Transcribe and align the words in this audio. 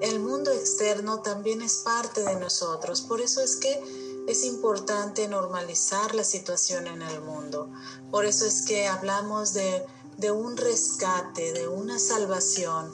el 0.00 0.20
mundo 0.20 0.50
externo 0.52 1.20
también 1.20 1.62
es 1.62 1.76
parte 1.78 2.22
de 2.22 2.36
nosotros. 2.36 3.02
Por 3.02 3.20
eso 3.20 3.42
es 3.42 3.56
que 3.56 3.80
es 4.26 4.44
importante 4.44 5.26
normalizar 5.28 6.14
la 6.14 6.24
situación 6.24 6.86
en 6.86 7.02
el 7.02 7.20
mundo. 7.20 7.70
Por 8.10 8.24
eso 8.24 8.46
es 8.46 8.62
que 8.62 8.86
hablamos 8.86 9.54
de, 9.54 9.84
un 10.30 10.56
rescate, 10.56 11.52
de 11.52 11.68
una 11.68 11.98
salvación, 11.98 12.92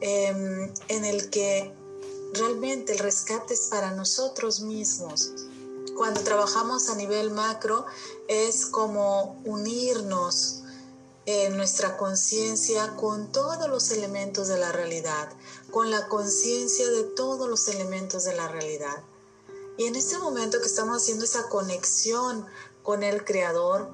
em, 0.00 0.72
en 0.88 1.04
el 1.04 1.30
que 1.30 1.72
realmente 2.34 2.92
el 2.92 2.98
rescate 2.98 3.54
es 3.54 3.62
para 3.62 3.90
nosotros 3.92 4.60
mismos. 4.60 5.32
Cuando 5.96 6.20
trabajamos 6.20 6.88
a 6.88 6.94
nivel 6.94 7.32
macro 7.32 7.84
es 8.28 8.66
como 8.66 9.40
unirnos 9.44 10.62
en 11.30 11.58
nuestra 11.58 11.98
conciencia 11.98 12.96
con 12.96 13.30
todos 13.30 13.68
los 13.68 13.90
elementos 13.90 14.48
de 14.48 14.56
la 14.56 14.72
realidad, 14.72 15.28
con 15.70 15.90
la 15.90 16.08
conciencia 16.08 16.88
de 16.88 17.04
todos 17.04 17.50
los 17.50 17.68
elementos 17.68 18.24
de 18.24 18.34
la 18.34 18.48
realidad. 18.48 19.04
Y 19.76 19.84
en 19.84 19.94
este 19.94 20.16
momento 20.16 20.58
que 20.58 20.66
estamos 20.66 21.02
haciendo 21.02 21.26
esa 21.26 21.50
conexión 21.50 22.46
con 22.82 23.02
el 23.02 23.26
Creador, 23.26 23.92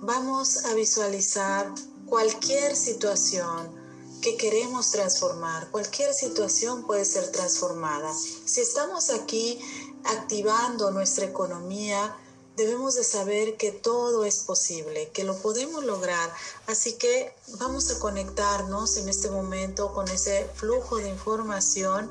vamos 0.00 0.66
a 0.66 0.74
visualizar 0.74 1.72
cualquier 2.04 2.76
situación, 2.76 3.80
que 4.20 4.36
queremos 4.36 4.90
transformar. 4.90 5.70
Cualquier 5.70 6.12
situación 6.12 6.84
puede 6.84 7.06
ser 7.06 7.32
transformada. 7.32 8.12
Si 8.12 8.60
estamos 8.60 9.08
aquí 9.08 9.58
activando 10.04 10.90
nuestra 10.90 11.24
economía, 11.24 12.14
debemos 12.56 12.94
de 12.94 13.04
saber 13.04 13.56
que 13.56 13.72
todo 13.72 14.24
es 14.24 14.40
posible, 14.40 15.10
que 15.10 15.24
lo 15.24 15.36
podemos 15.38 15.84
lograr. 15.84 16.30
Así 16.66 16.94
que 16.94 17.34
vamos 17.58 17.90
a 17.90 17.98
conectarnos 17.98 18.96
en 18.96 19.08
este 19.08 19.30
momento 19.30 19.92
con 19.92 20.08
ese 20.08 20.48
flujo 20.54 20.98
de 20.98 21.08
información. 21.08 22.10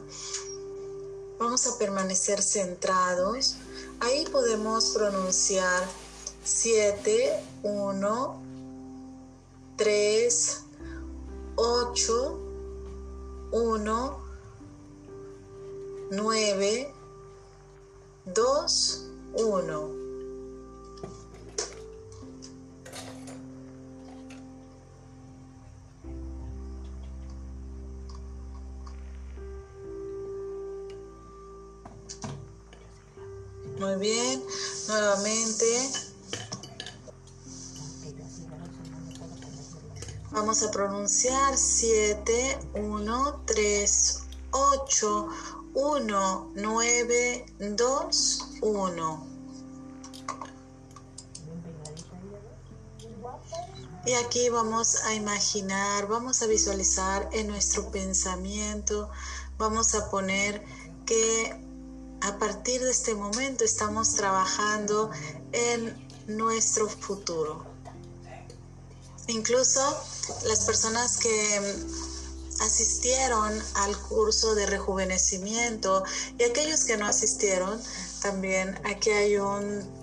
Vamos 1.40 1.68
a 1.68 1.78
permanecer 1.78 2.42
centrados. 2.42 3.56
Ahí 4.00 4.26
podemos 4.26 4.90
pronunciar 4.90 5.88
7, 6.44 7.44
1, 7.64 8.42
3, 9.78 10.60
8, 11.56 12.40
1, 13.52 14.22
9, 16.12 16.94
2, 18.26 19.06
1. 19.34 20.01
Muy 33.82 33.96
bien, 33.96 34.44
nuevamente. 34.88 35.66
Vamos 40.30 40.62
a 40.62 40.70
pronunciar 40.70 41.58
7, 41.58 42.60
1, 42.76 43.44
3, 43.48 44.20
8, 44.52 45.30
1, 45.74 46.52
9, 46.54 47.46
2, 47.58 48.50
1. 48.62 49.28
Y 54.06 54.14
aquí 54.14 54.50
vamos 54.50 54.98
a 55.06 55.16
imaginar, 55.16 56.08
vamos 56.08 56.44
a 56.44 56.46
visualizar 56.46 57.28
en 57.32 57.48
nuestro 57.48 57.90
pensamiento, 57.90 59.10
vamos 59.58 59.96
a 59.96 60.08
poner 60.12 60.64
que 61.08 61.61
a 62.22 62.38
partir 62.38 62.82
de 62.82 62.92
este 62.92 63.16
momento 63.16 63.64
estamos 63.64 64.14
trabajando 64.16 65.10
en 65.52 66.08
nuestro 66.28 66.88
futuro. 66.88 67.66
Incluso 69.28 69.82
las 70.46 70.66
personas 70.66 71.18
que 71.18 71.60
asistieron 72.60 73.60
al 73.76 73.98
curso 73.98 74.54
de 74.56 74.68
rejuvenecimiento 74.68 76.04
y 76.38 76.44
aquellos 76.44 76.86
que 76.86 76.98
no 76.98 77.08
asistieron, 77.08 77.82
también 78.22 78.80
aquí 78.86 79.10
hay 79.10 79.38
un, 79.38 80.01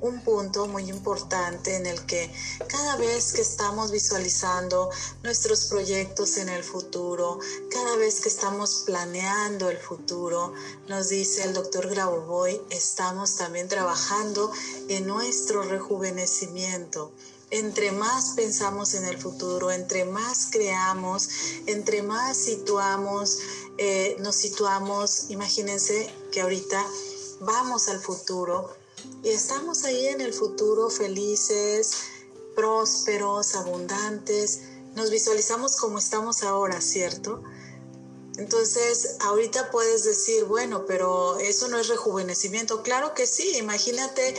un 0.00 0.20
punto 0.22 0.66
muy 0.66 0.88
importante 0.88 1.76
en 1.76 1.86
el 1.86 2.04
que 2.06 2.30
cada 2.68 2.96
vez 2.96 3.32
que 3.32 3.42
estamos 3.42 3.90
visualizando 3.90 4.90
nuestros 5.22 5.66
proyectos 5.66 6.36
en 6.38 6.48
el 6.48 6.64
futuro, 6.64 7.38
cada 7.70 7.96
vez 7.96 8.20
que 8.20 8.28
estamos 8.28 8.84
planeando 8.86 9.68
el 9.68 9.78
futuro, 9.78 10.52
nos 10.88 11.08
dice 11.08 11.44
el 11.44 11.52
doctor 11.52 11.88
Grauboy, 11.88 12.60
estamos 12.70 13.36
también 13.36 13.68
trabajando 13.68 14.50
en 14.88 15.06
nuestro 15.06 15.62
rejuvenecimiento. 15.62 17.12
Entre 17.50 17.90
más 17.90 18.34
pensamos 18.36 18.94
en 18.94 19.04
el 19.04 19.18
futuro, 19.18 19.72
entre 19.72 20.04
más 20.04 20.48
creamos, 20.52 21.28
entre 21.66 22.00
más 22.02 22.36
situamos, 22.36 23.38
eh, 23.76 24.16
nos 24.20 24.36
situamos, 24.36 25.30
imagínense 25.30 26.08
que 26.30 26.42
ahorita 26.42 26.86
vamos 27.40 27.88
al 27.88 27.98
futuro 27.98 28.70
y 29.22 29.28
estamos 29.28 29.84
ahí 29.84 30.06
en 30.06 30.20
el 30.20 30.32
futuro 30.32 30.90
felices, 30.90 31.92
prósperos, 32.54 33.54
abundantes, 33.54 34.62
nos 34.96 35.10
visualizamos 35.10 35.76
como 35.76 35.98
estamos 35.98 36.42
ahora, 36.42 36.80
¿cierto? 36.80 37.42
Entonces, 38.36 39.16
ahorita 39.20 39.70
puedes 39.70 40.04
decir, 40.04 40.44
bueno, 40.44 40.86
pero 40.86 41.38
eso 41.38 41.68
no 41.68 41.78
es 41.78 41.88
rejuvenecimiento. 41.88 42.82
Claro 42.82 43.12
que 43.12 43.26
sí, 43.26 43.56
imagínate 43.56 44.34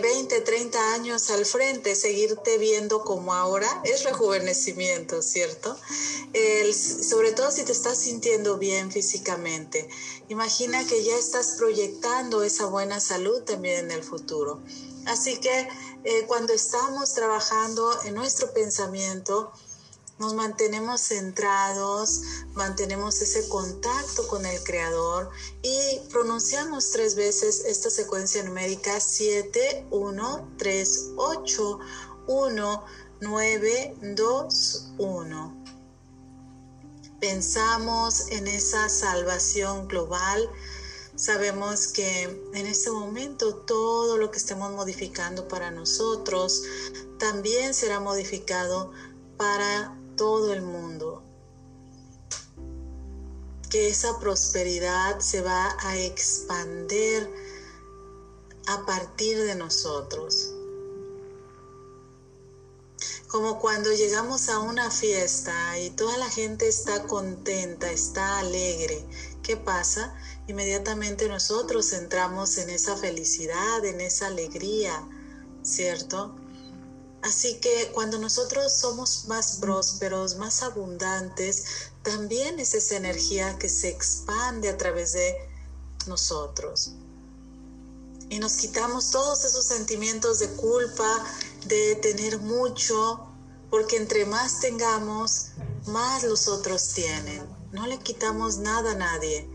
20, 0.00 0.36
eh, 0.36 0.40
30 0.40 0.94
años 0.94 1.30
al 1.30 1.44
frente, 1.44 1.94
seguirte 1.94 2.56
viendo 2.58 3.02
como 3.02 3.34
ahora, 3.34 3.68
es 3.84 4.04
rejuvenecimiento, 4.04 5.22
¿cierto? 5.22 5.76
sobre 6.72 7.32
todo 7.32 7.50
si 7.50 7.64
te 7.64 7.72
estás 7.72 7.98
sintiendo 7.98 8.58
bien 8.58 8.92
físicamente. 8.92 9.88
Imagina 10.28 10.86
que 10.86 11.02
ya 11.02 11.16
estás 11.16 11.54
proyectando 11.56 12.42
esa 12.42 12.66
buena 12.66 13.00
salud 13.00 13.42
también 13.42 13.86
en 13.86 13.90
el 13.90 14.02
futuro. 14.02 14.60
Así 15.06 15.38
que 15.38 15.68
eh, 16.04 16.24
cuando 16.26 16.52
estamos 16.52 17.14
trabajando 17.14 17.90
en 18.04 18.14
nuestro 18.14 18.52
pensamiento, 18.52 19.52
nos 20.18 20.34
mantenemos 20.34 21.00
centrados, 21.02 22.22
mantenemos 22.54 23.20
ese 23.20 23.48
contacto 23.48 24.26
con 24.28 24.46
el 24.46 24.62
Creador 24.62 25.30
y 25.62 26.00
pronunciamos 26.10 26.90
tres 26.90 27.14
veces 27.16 27.64
esta 27.66 27.90
secuencia 27.90 28.42
numérica 28.42 28.98
7, 28.98 29.88
1, 29.90 30.54
3, 30.56 31.10
8, 31.16 31.78
1, 32.28 32.84
9, 33.20 33.96
2, 34.00 34.92
1. 34.98 35.64
Pensamos 37.20 38.30
en 38.30 38.46
esa 38.46 38.88
salvación 38.88 39.86
global. 39.88 40.50
Sabemos 41.14 41.88
que 41.88 42.22
en 42.52 42.66
este 42.66 42.90
momento 42.90 43.56
todo 43.56 44.18
lo 44.18 44.30
que 44.30 44.38
estemos 44.38 44.70
modificando 44.72 45.48
para 45.48 45.70
nosotros 45.70 46.62
también 47.18 47.72
será 47.72 48.00
modificado 48.00 48.92
para 49.38 49.95
todo 50.16 50.52
el 50.52 50.62
mundo. 50.62 51.22
Que 53.70 53.88
esa 53.88 54.18
prosperidad 54.18 55.20
se 55.20 55.42
va 55.42 55.76
a 55.80 55.98
expander 55.98 57.30
a 58.66 58.84
partir 58.86 59.38
de 59.38 59.54
nosotros. 59.54 60.52
Como 63.28 63.58
cuando 63.58 63.92
llegamos 63.92 64.48
a 64.48 64.60
una 64.60 64.90
fiesta 64.90 65.78
y 65.78 65.90
toda 65.90 66.16
la 66.16 66.30
gente 66.30 66.68
está 66.68 67.02
contenta, 67.06 67.90
está 67.90 68.38
alegre. 68.38 69.04
¿Qué 69.42 69.56
pasa? 69.56 70.14
Inmediatamente 70.46 71.28
nosotros 71.28 71.92
entramos 71.92 72.56
en 72.58 72.70
esa 72.70 72.96
felicidad, 72.96 73.84
en 73.84 74.00
esa 74.00 74.28
alegría, 74.28 75.06
¿cierto? 75.62 76.34
Así 77.22 77.58
que 77.60 77.90
cuando 77.92 78.18
nosotros 78.18 78.72
somos 78.72 79.24
más 79.26 79.56
prósperos, 79.56 80.36
más 80.36 80.62
abundantes, 80.62 81.64
también 82.02 82.60
es 82.60 82.74
esa 82.74 82.96
energía 82.96 83.58
que 83.58 83.68
se 83.68 83.88
expande 83.88 84.68
a 84.68 84.76
través 84.76 85.12
de 85.12 85.34
nosotros. 86.06 86.92
Y 88.28 88.38
nos 88.38 88.54
quitamos 88.54 89.10
todos 89.10 89.44
esos 89.44 89.64
sentimientos 89.64 90.38
de 90.40 90.48
culpa, 90.50 91.24
de 91.66 91.96
tener 91.96 92.38
mucho, 92.38 93.26
porque 93.70 93.96
entre 93.96 94.24
más 94.26 94.60
tengamos, 94.60 95.48
más 95.86 96.24
los 96.24 96.48
otros 96.48 96.88
tienen. 96.88 97.46
No 97.72 97.86
le 97.86 97.98
quitamos 97.98 98.58
nada 98.58 98.92
a 98.92 98.94
nadie. 98.94 99.48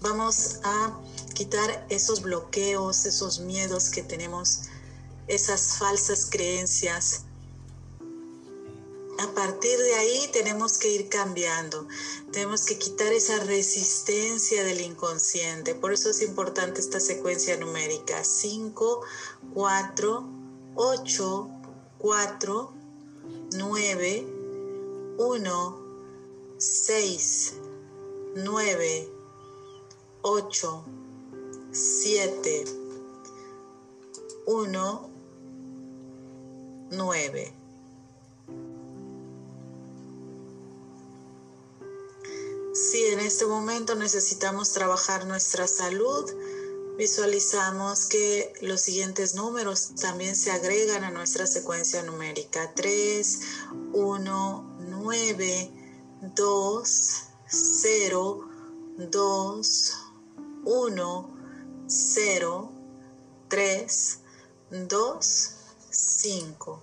Vamos 0.00 0.60
a 0.64 1.00
quitar 1.34 1.86
esos 1.90 2.22
bloqueos, 2.22 3.04
esos 3.06 3.40
miedos 3.40 3.90
que 3.90 4.02
tenemos, 4.02 4.62
esas 5.28 5.76
falsas 5.78 6.26
creencias 6.30 7.24
a 9.18 9.28
partir 9.28 9.78
de 9.78 9.94
ahí 9.94 10.28
tenemos 10.32 10.76
que 10.78 10.90
ir 10.90 11.08
cambiando, 11.08 11.86
tenemos 12.32 12.64
que 12.64 12.78
quitar 12.78 13.12
esa 13.12 13.38
resistencia 13.44 14.64
del 14.64 14.80
inconsciente. 14.80 15.74
Por 15.74 15.92
eso 15.92 16.10
es 16.10 16.20
importante 16.22 16.80
esta 16.80 16.98
secuencia 16.98 17.56
numérica. 17.56 18.24
5, 18.24 19.02
4, 19.54 20.28
8, 20.74 21.50
4, 21.98 22.72
9, 23.52 24.26
1, 25.18 25.84
6, 26.58 27.54
9, 28.34 29.08
8, 30.22 30.84
7, 31.74 32.64
1, 34.46 35.10
9. 36.92 37.54
Si 42.74 43.06
en 43.06 43.18
este 43.18 43.46
momento 43.46 43.96
necesitamos 43.96 44.72
trabajar 44.72 45.26
nuestra 45.26 45.66
salud, 45.66 46.30
visualizamos 46.96 48.06
que 48.06 48.52
los 48.60 48.80
siguientes 48.80 49.34
números 49.34 49.96
también 50.00 50.36
se 50.36 50.52
agregan 50.52 51.02
a 51.02 51.10
nuestra 51.10 51.44
secuencia 51.44 52.04
numérica. 52.04 52.72
3, 52.76 53.40
1, 53.92 54.76
9, 54.78 55.70
2, 56.36 57.22
0, 57.48 58.48
2, 59.10 59.94
1, 60.66 61.33
0, 61.86 62.70
3, 63.48 64.18
2, 64.70 65.54
5. 65.90 66.82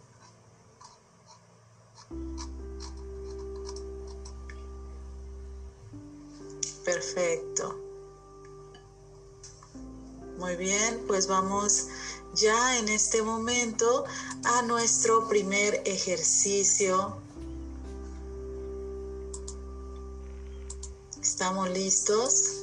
Perfecto. 6.86 7.80
Muy 10.38 10.56
bien, 10.56 11.03
pues 11.07 11.27
vamos 11.27 11.88
ya 12.33 12.80
en 12.80 12.89
este 12.89 13.21
momento 13.21 14.06
a 14.44 14.62
nuestro 14.63 15.27
primer 15.27 15.81
ejercicio. 15.86 17.18
¿Estamos 21.21 21.69
listos? 21.69 22.60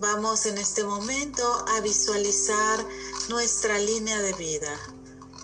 Vamos 0.00 0.46
en 0.46 0.56
este 0.56 0.82
momento 0.82 1.44
a 1.68 1.80
visualizar 1.82 2.86
nuestra 3.28 3.78
línea 3.78 4.18
de 4.22 4.32
vida. 4.32 4.74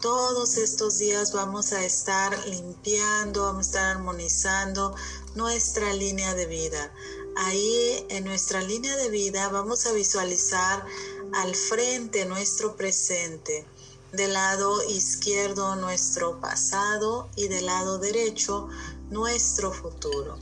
Todos 0.01 0.57
estos 0.57 0.97
días 0.97 1.35
vamos 1.35 1.75
a 1.75 1.85
estar 1.85 2.35
limpiando, 2.49 3.43
vamos 3.43 3.67
a 3.67 3.69
estar 3.69 3.97
armonizando 3.97 4.95
nuestra 5.35 5.93
línea 5.93 6.33
de 6.33 6.47
vida. 6.47 6.91
Ahí 7.37 8.07
en 8.09 8.25
nuestra 8.25 8.63
línea 8.63 8.97
de 8.97 9.11
vida 9.11 9.47
vamos 9.51 9.85
a 9.85 9.93
visualizar 9.93 10.87
al 11.35 11.55
frente 11.55 12.25
nuestro 12.25 12.77
presente, 12.77 13.67
del 14.13 14.33
lado 14.33 14.83
izquierdo 14.89 15.77
nuestro 15.77 16.41
pasado 16.41 17.29
y 17.37 17.49
del 17.49 17.67
lado 17.67 17.99
derecho 17.99 18.71
nuestro 19.11 19.71
futuro. 19.71 20.39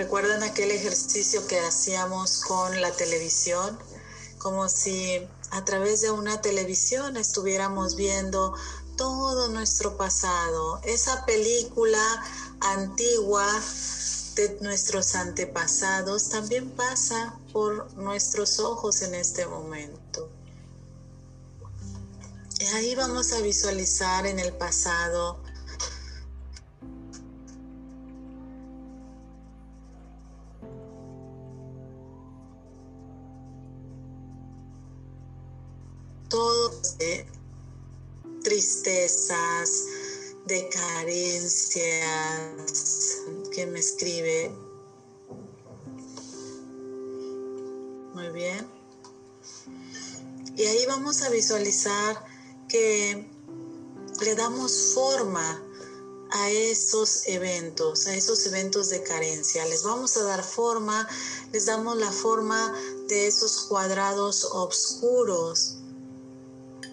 ¿Recuerdan 0.00 0.42
aquel 0.42 0.70
ejercicio 0.70 1.46
que 1.46 1.60
hacíamos 1.60 2.40
con 2.40 2.80
la 2.80 2.90
televisión? 2.90 3.78
Como 4.38 4.66
si 4.70 5.28
a 5.50 5.62
través 5.66 6.00
de 6.00 6.10
una 6.10 6.40
televisión 6.40 7.18
estuviéramos 7.18 7.96
viendo 7.96 8.54
todo 8.96 9.48
nuestro 9.48 9.98
pasado, 9.98 10.80
esa 10.84 11.26
película 11.26 12.00
antigua 12.60 13.46
de 14.36 14.56
nuestros 14.62 15.14
antepasados 15.16 16.30
también 16.30 16.70
pasa 16.70 17.38
por 17.52 17.92
nuestros 17.98 18.58
ojos 18.58 19.02
en 19.02 19.14
este 19.14 19.46
momento. 19.46 20.30
Y 22.58 22.64
ahí 22.68 22.94
vamos 22.94 23.32
a 23.32 23.40
visualizar 23.42 24.26
en 24.26 24.38
el 24.38 24.54
pasado 24.54 25.42
tristezas, 38.42 39.84
de 40.46 40.68
carencias. 40.68 42.02
¿Quién 43.52 43.72
me 43.72 43.78
escribe? 43.78 44.50
Muy 48.14 48.28
bien. 48.30 48.66
Y 50.56 50.64
ahí 50.64 50.84
vamos 50.86 51.22
a 51.22 51.30
visualizar 51.30 52.24
que 52.68 53.30
le 54.20 54.34
damos 54.34 54.92
forma 54.94 55.62
a 56.32 56.50
esos 56.50 57.26
eventos, 57.26 58.06
a 58.06 58.14
esos 58.14 58.46
eventos 58.46 58.88
de 58.90 59.02
carencia. 59.02 59.64
Les 59.66 59.82
vamos 59.82 60.16
a 60.16 60.22
dar 60.24 60.44
forma, 60.44 61.08
les 61.52 61.66
damos 61.66 61.96
la 61.96 62.12
forma 62.12 62.74
de 63.08 63.26
esos 63.26 63.62
cuadrados 63.62 64.44
oscuros 64.44 65.79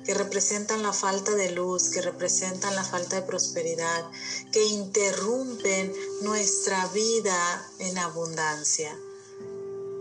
que 0.07 0.13
representan 0.13 0.83
la 0.83 0.93
falta 0.93 1.35
de 1.35 1.51
luz, 1.51 1.89
que 1.89 2.01
representan 2.01 2.73
la 2.75 2.83
falta 2.85 3.17
de 3.17 3.23
prosperidad, 3.23 4.09
que 4.53 4.63
interrumpen 4.63 5.93
nuestra 6.21 6.87
vida 6.87 7.69
en 7.79 7.97
abundancia. 7.97 8.97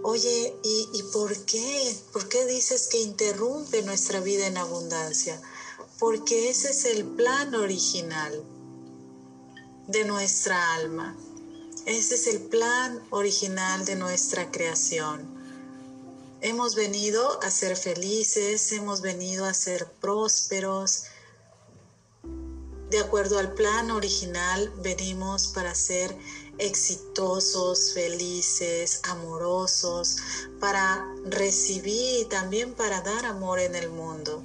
Oye, 0.04 0.54
¿y, 0.62 1.02
por 1.12 1.36
qué? 1.38 1.92
¿Por 2.12 2.28
qué 2.28 2.46
dices 2.46 2.86
que 2.86 3.02
interrumpe 3.02 3.82
nuestra 3.82 4.20
vida 4.20 4.46
en 4.46 4.58
abundancia? 4.58 5.42
Porque 5.98 6.50
ese 6.50 6.70
es 6.70 6.84
el 6.84 7.04
plan 7.04 7.52
original 7.56 8.44
de 9.88 10.04
nuestra 10.04 10.74
alma. 10.74 11.16
Ese 11.84 12.14
es 12.14 12.28
el 12.28 12.42
plan 12.42 13.02
original 13.10 13.84
de 13.84 13.96
nuestra 13.96 14.52
creación. 14.52 15.35
Hemos 16.46 16.76
venido 16.76 17.42
a 17.42 17.50
ser 17.50 17.76
felices, 17.76 18.70
hemos 18.70 19.00
venido 19.00 19.46
a 19.46 19.52
ser 19.52 19.84
prósperos. 20.00 21.06
De 22.88 23.00
acuerdo 23.00 23.40
al 23.40 23.52
plan 23.54 23.90
original, 23.90 24.72
venimos 24.76 25.48
para 25.48 25.74
ser 25.74 26.16
exitosos, 26.58 27.94
felices, 27.94 29.00
amorosos, 29.08 30.18
para 30.60 31.04
recibir 31.24 32.20
y 32.20 32.24
también 32.26 32.74
para 32.74 33.00
dar 33.00 33.26
amor 33.26 33.58
en 33.58 33.74
el 33.74 33.90
mundo. 33.90 34.44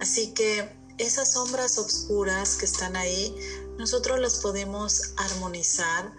Así 0.00 0.32
que 0.32 0.76
esas 0.98 1.34
sombras 1.34 1.78
oscuras 1.78 2.56
que 2.56 2.64
están 2.64 2.96
ahí, 2.96 3.32
nosotros 3.78 4.18
las 4.18 4.40
podemos 4.40 5.12
armonizar, 5.18 6.12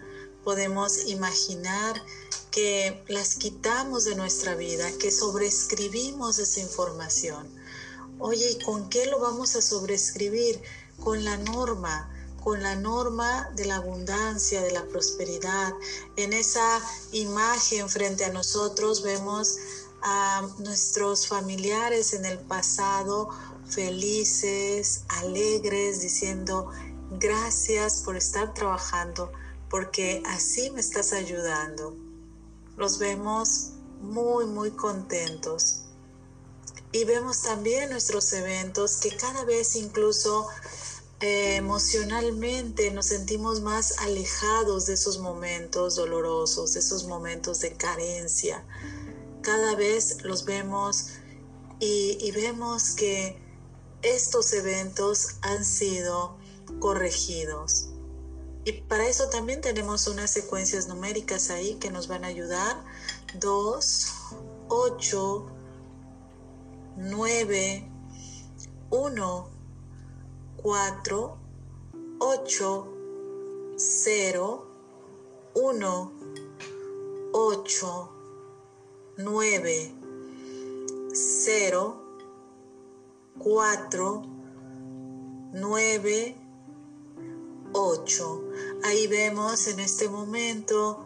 podemos 0.46 1.08
imaginar 1.08 2.02
que 2.52 3.02
las 3.08 3.36
quitamos 3.36 4.04
de 4.04 4.16
nuestra 4.16 4.56
vida, 4.56 4.92
que 5.00 5.10
sobreescribimos 5.10 6.38
esa 6.38 6.60
información. 6.60 7.48
Oye, 8.20 8.52
¿y 8.52 8.64
con 8.64 8.90
qué 8.90 9.06
lo 9.06 9.20
vamos 9.20 9.56
a 9.56 9.62
sobreescribir? 9.62 10.62
Con 11.00 11.24
la 11.24 11.38
norma, 11.38 12.12
con 12.44 12.62
la 12.62 12.76
norma 12.76 13.50
de 13.56 13.66
la 13.66 13.78
abundancia, 13.78 14.62
de 14.62 14.72
la 14.72 14.86
prosperidad. 14.86 15.74
En 16.18 16.34
esa 16.34 16.82
imagen 17.14 17.90
frente 17.90 18.26
a 18.26 18.34
nosotros 18.34 19.02
vemos 19.02 19.58
a 20.04 20.48
nuestros 20.60 21.28
familiares 21.28 22.14
en 22.14 22.26
el 22.26 22.38
pasado 22.40 23.30
felices, 23.66 25.06
alegres, 25.08 26.02
diciendo 26.02 26.70
gracias 27.12 28.02
por 28.04 28.18
estar 28.18 28.54
trabajando, 28.54 29.32
porque 29.70 30.22
así 30.26 30.70
me 30.72 30.82
estás 30.82 31.14
ayudando 31.14 32.11
los 32.82 32.98
vemos 32.98 33.74
muy, 34.02 34.46
muy 34.46 34.72
contentos. 34.72 35.84
Y 36.92 37.06
vemos 37.06 37.44
también 37.44 37.92
nuestros 37.92 38.34
eventos 38.34 38.98
que 38.98 39.16
cada 39.16 39.46
vez 39.46 39.76
incluso 39.76 40.48
eh, 41.20 41.58
emocionalmente 41.58 42.90
nos 42.90 43.06
sentimos 43.06 43.62
más 43.62 44.00
alejados 44.00 44.88
de 44.88 44.96
esos 44.96 45.20
momentos 45.20 45.96
dolorosos, 45.96 46.74
de 46.74 46.80
esos 46.80 47.06
momentos 47.06 47.60
de 47.60 47.74
carencia. 47.78 48.66
Cada 49.42 49.76
vez 49.76 50.24
los 50.24 50.44
vemos 50.46 51.10
y, 51.80 52.18
y 52.20 52.32
vemos 52.32 52.96
que 52.96 53.40
estos 54.02 54.54
eventos 54.54 55.36
han 55.44 55.64
sido 55.64 56.36
corregidos. 56.80 57.91
Y 58.64 58.74
para 58.74 59.08
eso 59.08 59.28
también 59.30 59.60
tenemos 59.62 60.08
unas 60.08 60.30
secuencias 60.30 60.88
numéricas 60.88 61.50
ahí 61.50 61.76
que 61.76 61.90
nos 61.90 62.08
van 62.08 62.24
a 62.24 62.28
ayudar. 62.28 62.84
2, 63.40 64.14
8, 64.68 65.46
9, 66.98 67.92
1, 68.92 69.50
4, 70.58 71.38
8, 72.20 72.88
0, 73.78 74.68
1, 75.56 76.12
8, 77.32 78.10
9, 79.18 79.96
0, 81.14 82.02
4, 83.40 84.24
9, 85.54 86.36
8. 87.74 88.44
Ahí 88.84 89.08
vemos 89.08 89.68
en 89.68 89.80
este 89.80 90.10
momento 90.10 91.06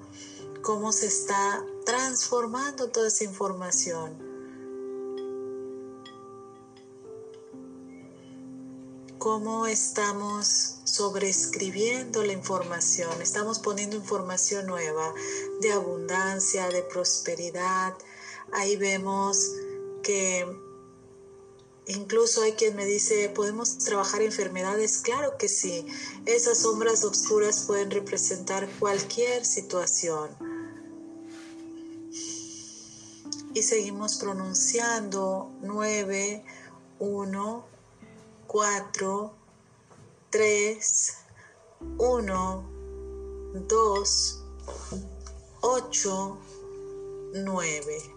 cómo 0.61 0.91
se 0.91 1.07
está 1.07 1.63
transformando 1.85 2.89
toda 2.89 3.07
esa 3.07 3.23
información. 3.23 4.17
Cómo 9.17 9.65
estamos 9.65 10.77
sobreescribiendo 10.83 12.23
la 12.23 12.33
información, 12.33 13.21
estamos 13.21 13.59
poniendo 13.59 13.95
información 13.95 14.67
nueva 14.67 15.13
de 15.61 15.71
abundancia, 15.71 16.69
de 16.69 16.83
prosperidad. 16.83 17.95
Ahí 18.53 18.75
vemos 18.75 19.51
que 20.03 20.45
Incluso 21.87 22.41
hay 22.41 22.53
quien 22.53 22.75
me 22.75 22.85
dice, 22.85 23.29
¿podemos 23.29 23.77
trabajar 23.77 24.23
enfermedades? 24.23 24.97
Claro 24.99 25.37
que 25.37 25.47
sí. 25.47 25.85
Esas 26.25 26.59
sombras 26.59 27.03
oscuras 27.03 27.65
pueden 27.67 27.91
representar 27.91 28.67
cualquier 28.79 29.45
situación. 29.45 30.29
Y 33.53 33.61
seguimos 33.61 34.15
pronunciando 34.15 35.51
9, 35.61 36.43
1, 36.99 37.65
4, 38.47 39.33
3, 40.31 41.13
1, 41.97 42.69
2, 43.67 44.43
8, 45.61 46.37
9. 47.33 48.14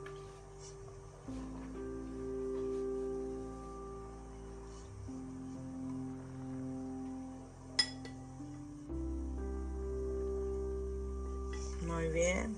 Muy 11.99 12.11
bien. 12.11 12.57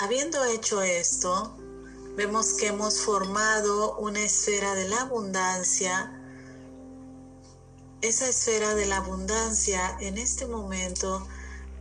Habiendo 0.00 0.44
hecho 0.44 0.82
esto, 0.82 1.56
vemos 2.16 2.54
que 2.54 2.66
hemos 2.66 3.00
formado 3.00 3.96
una 3.98 4.24
esfera 4.24 4.74
de 4.74 4.88
la 4.88 5.02
abundancia. 5.02 6.20
Esa 8.00 8.28
esfera 8.28 8.74
de 8.74 8.86
la 8.86 8.96
abundancia 8.96 9.96
en 10.00 10.18
este 10.18 10.48
momento 10.48 11.28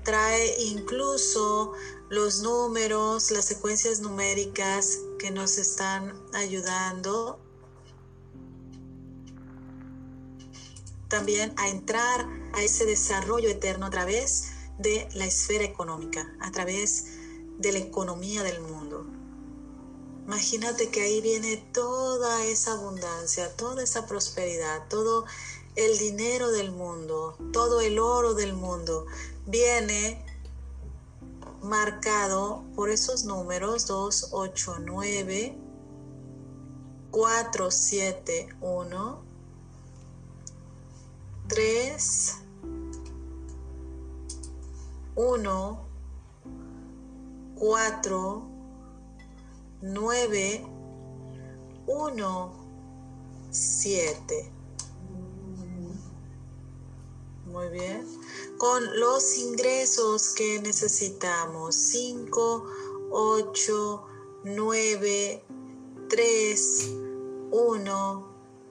trae 0.03 0.61
incluso 0.61 1.73
los 2.09 2.41
números, 2.41 3.31
las 3.31 3.45
secuencias 3.45 3.99
numéricas 4.01 4.99
que 5.17 5.31
nos 5.31 5.57
están 5.57 6.13
ayudando 6.35 7.39
también 11.07 11.51
a 11.57 11.67
entrar 11.69 12.27
a 12.53 12.61
ese 12.61 12.85
desarrollo 12.85 13.49
eterno 13.49 13.87
a 13.87 13.89
través 13.89 14.51
de 14.79 15.07
la 15.13 15.25
esfera 15.25 15.63
económica, 15.63 16.35
a 16.39 16.51
través 16.51 17.05
de 17.57 17.71
la 17.71 17.79
economía 17.79 18.43
del 18.43 18.61
mundo. 18.61 19.05
Imagínate 20.25 20.89
que 20.89 21.01
ahí 21.01 21.21
viene 21.21 21.57
toda 21.73 22.45
esa 22.45 22.73
abundancia, 22.73 23.55
toda 23.55 23.83
esa 23.83 24.05
prosperidad, 24.05 24.87
todo 24.89 25.25
el 25.75 25.97
dinero 25.97 26.51
del 26.51 26.71
mundo, 26.71 27.37
todo 27.53 27.79
el 27.81 27.97
oro 27.97 28.33
del 28.33 28.53
mundo, 28.53 29.05
viene 29.45 30.25
marcado 31.61 32.63
por 32.75 32.89
esos 32.89 33.23
números 33.23 33.87
2, 33.87 34.29
8, 34.31 34.75
9, 34.79 35.57
4, 37.11 37.71
7, 37.71 38.49
1, 38.59 39.23
3, 41.47 42.35
1, 45.17 45.89
4, 47.55 48.49
9, 49.81 50.67
1, 51.87 52.53
7. 53.49 54.51
Muy 57.47 57.69
bien. 57.69 58.05
Con 58.59 58.99
los 58.99 59.39
ingresos 59.39 60.35
que 60.35 60.61
necesitamos. 60.61 61.73
5, 61.73 62.65
8, 63.09 64.05
9, 64.43 65.43
3, 66.09 66.91
1, 67.49 68.27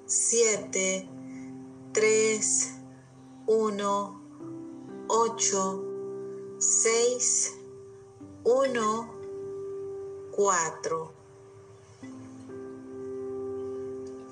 7, 0.06 1.08
3, 1.92 2.72
1, 3.48 4.20
8, 5.08 5.85
6, 6.58 7.52
1, 8.44 9.14
4. 10.30 11.12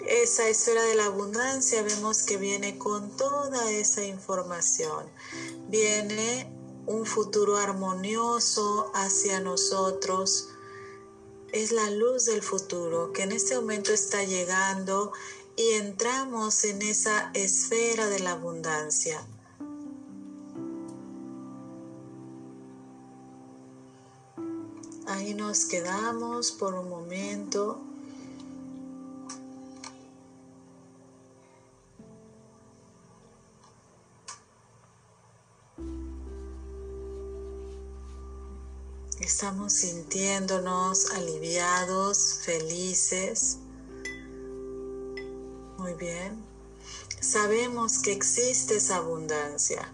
Esa 0.06 0.48
esfera 0.48 0.82
de 0.84 0.94
la 0.94 1.04
abundancia 1.04 1.82
vemos 1.82 2.22
que 2.22 2.38
viene 2.38 2.78
con 2.78 3.14
toda 3.18 3.70
esa 3.70 4.06
información. 4.06 5.04
Viene 5.68 6.50
un 6.86 7.04
futuro 7.04 7.58
armonioso 7.58 8.90
hacia 8.94 9.40
nosotros. 9.40 10.48
Es 11.52 11.72
la 11.72 11.90
luz 11.90 12.24
del 12.24 12.40
futuro 12.42 13.12
que 13.12 13.24
en 13.24 13.32
este 13.32 13.54
momento 13.54 13.92
está 13.92 14.24
llegando 14.24 15.12
y 15.56 15.72
entramos 15.72 16.64
en 16.64 16.80
esa 16.80 17.30
esfera 17.34 18.06
de 18.06 18.20
la 18.20 18.32
abundancia. 18.32 19.26
Ahí 25.06 25.34
nos 25.34 25.66
quedamos 25.66 26.50
por 26.52 26.74
un 26.74 26.88
momento. 26.88 27.78
Estamos 39.20 39.74
sintiéndonos 39.74 41.10
aliviados, 41.10 42.40
felices. 42.42 43.58
Muy 45.76 45.92
bien. 45.94 46.42
Sabemos 47.20 47.98
que 47.98 48.12
existe 48.12 48.76
esa 48.76 48.96
abundancia. 48.96 49.92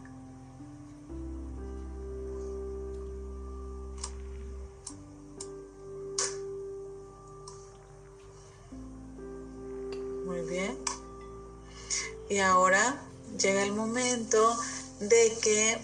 Y 12.31 12.39
ahora 12.39 13.03
llega 13.37 13.65
el 13.65 13.73
momento 13.73 14.57
de 15.01 15.37
que 15.43 15.79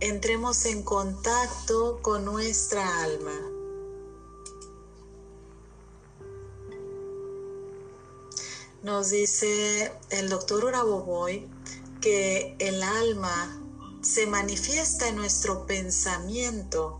entremos 0.00 0.64
en 0.64 0.82
contacto 0.82 2.00
con 2.00 2.24
nuestra 2.24 3.02
alma. 3.02 3.38
Nos 8.82 9.10
dice 9.10 9.92
el 10.08 10.30
doctor 10.30 10.64
Uraboboy 10.64 11.48
que 12.00 12.56
el 12.58 12.82
alma 12.82 13.60
se 14.00 14.26
manifiesta 14.26 15.08
en 15.08 15.16
nuestro 15.16 15.66
pensamiento 15.66 16.98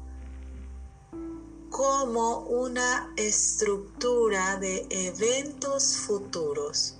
como 1.70 2.40
una 2.40 3.14
estructura 3.16 4.56
de 4.58 4.86
eventos 4.90 5.96
futuros. 5.96 6.98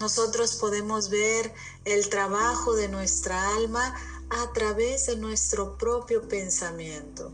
Nosotros 0.00 0.56
podemos 0.56 1.10
ver 1.10 1.52
el 1.84 2.08
trabajo 2.08 2.74
de 2.74 2.88
nuestra 2.88 3.54
alma 3.54 3.94
a 4.30 4.52
través 4.52 5.06
de 5.06 5.16
nuestro 5.16 5.76
propio 5.76 6.26
pensamiento. 6.26 7.30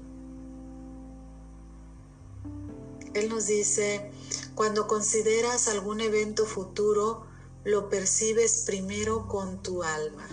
Él 3.14 3.28
nos 3.28 3.46
dice, 3.46 4.10
cuando 4.54 4.86
consideras 4.86 5.68
algún 5.68 6.00
evento 6.00 6.44
futuro, 6.44 7.24
lo 7.64 7.88
percibes 7.88 8.64
primero 8.66 9.26
con 9.28 9.62
tu 9.62 9.82
alma. 9.82 10.28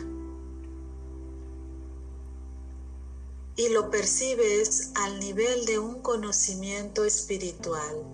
y 3.56 3.70
lo 3.70 3.92
percibes 3.92 4.92
al 4.96 5.20
nivel 5.20 5.66
de 5.66 5.78
un 5.78 6.02
conocimiento 6.02 7.06
espiritual. 7.06 8.13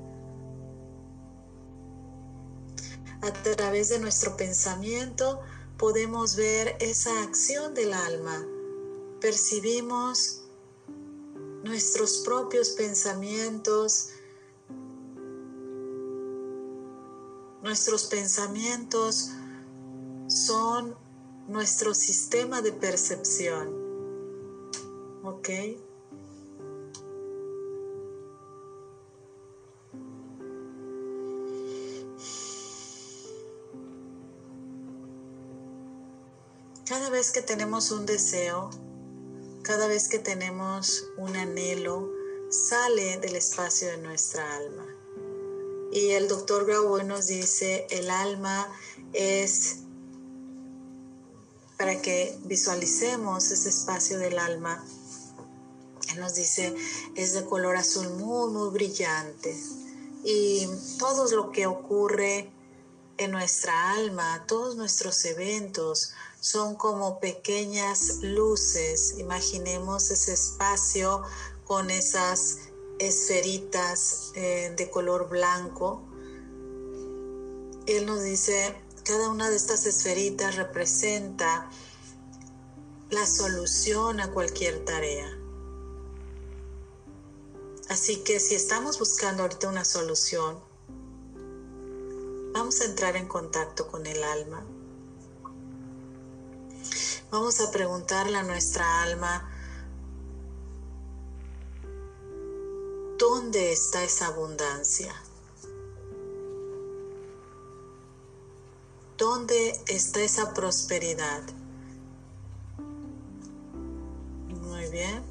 A 3.21 3.33
través 3.33 3.89
de 3.89 3.99
nuestro 3.99 4.37
pensamiento 4.37 5.41
podemos 5.77 6.35
ver 6.35 6.77
esa 6.79 7.23
acción 7.23 7.73
del 7.73 7.93
alma. 7.93 8.45
Percibimos 9.19 10.43
nuestros 11.63 12.19
propios 12.19 12.69
pensamientos. 12.69 14.09
Nuestros 17.61 18.05
pensamientos 18.05 19.31
son 20.27 20.95
nuestro 21.47 21.93
sistema 21.93 22.61
de 22.61 22.71
percepción. 22.71 23.75
¿Ok? 25.23 25.49
Cada 36.89 37.11
vez 37.11 37.29
que 37.29 37.43
tenemos 37.43 37.91
un 37.91 38.07
deseo, 38.07 38.71
cada 39.61 39.85
vez 39.85 40.07
que 40.07 40.17
tenemos 40.17 41.05
un 41.17 41.35
anhelo, 41.35 42.09
sale 42.49 43.19
del 43.19 43.35
espacio 43.35 43.89
de 43.89 43.97
nuestra 43.97 44.55
alma. 44.55 44.87
Y 45.91 46.13
el 46.13 46.27
doctor 46.27 46.65
Grauboy 46.65 47.03
nos 47.03 47.27
dice, 47.27 47.85
el 47.91 48.09
alma 48.09 48.67
es 49.13 49.81
para 51.77 52.01
que 52.01 52.35
visualicemos 52.45 53.51
ese 53.51 53.69
espacio 53.69 54.17
del 54.17 54.39
alma. 54.39 54.83
Él 56.11 56.19
nos 56.19 56.33
dice, 56.33 56.73
es 57.13 57.33
de 57.33 57.45
color 57.45 57.75
azul 57.75 58.09
muy, 58.15 58.49
muy 58.49 58.71
brillante. 58.71 59.55
Y 60.23 60.67
todo 60.97 61.29
lo 61.35 61.51
que 61.51 61.67
ocurre 61.67 62.49
en 63.17 63.29
nuestra 63.29 63.91
alma, 63.91 64.43
todos 64.47 64.75
nuestros 64.75 65.23
eventos 65.25 66.13
son 66.39 66.75
como 66.75 67.19
pequeñas 67.19 68.19
luces. 68.21 69.15
Imaginemos 69.17 70.11
ese 70.11 70.33
espacio 70.33 71.23
con 71.65 71.89
esas 71.89 72.59
esferitas 72.99 74.31
eh, 74.35 74.73
de 74.75 74.89
color 74.89 75.29
blanco. 75.29 76.03
Él 77.85 78.05
nos 78.05 78.23
dice, 78.23 78.75
cada 79.03 79.29
una 79.29 79.49
de 79.49 79.55
estas 79.55 79.85
esferitas 79.85 80.55
representa 80.55 81.69
la 83.09 83.25
solución 83.25 84.19
a 84.19 84.31
cualquier 84.31 84.85
tarea. 84.85 85.35
Así 87.89 88.17
que 88.17 88.39
si 88.39 88.53
estamos 88.53 88.99
buscando 88.99 89.41
ahorita 89.41 89.67
una 89.67 89.83
solución, 89.83 90.59
vamos 92.53 92.81
a 92.81 92.85
entrar 92.85 93.15
en 93.15 93.27
contacto 93.27 93.87
con 93.87 94.05
el 94.05 94.23
alma. 94.23 94.63
Vamos 97.31 97.61
a 97.61 97.69
preguntarle 97.69 98.37
a 98.37 98.43
nuestra 98.43 99.03
alma, 99.03 99.47
¿dónde 103.19 103.71
está 103.71 104.03
esa 104.03 104.27
abundancia? 104.27 105.13
¿Dónde 109.15 109.79
está 109.87 110.21
esa 110.21 110.53
prosperidad? 110.53 111.43
Muy 114.47 114.89
bien. 114.89 115.21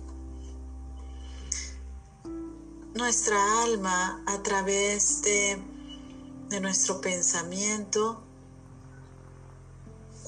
Nuestra 2.95 3.63
alma 3.65 4.23
a 4.27 4.43
través 4.43 5.23
de, 5.23 5.61
de 6.49 6.61
nuestro 6.61 7.01
pensamiento, 7.01 8.28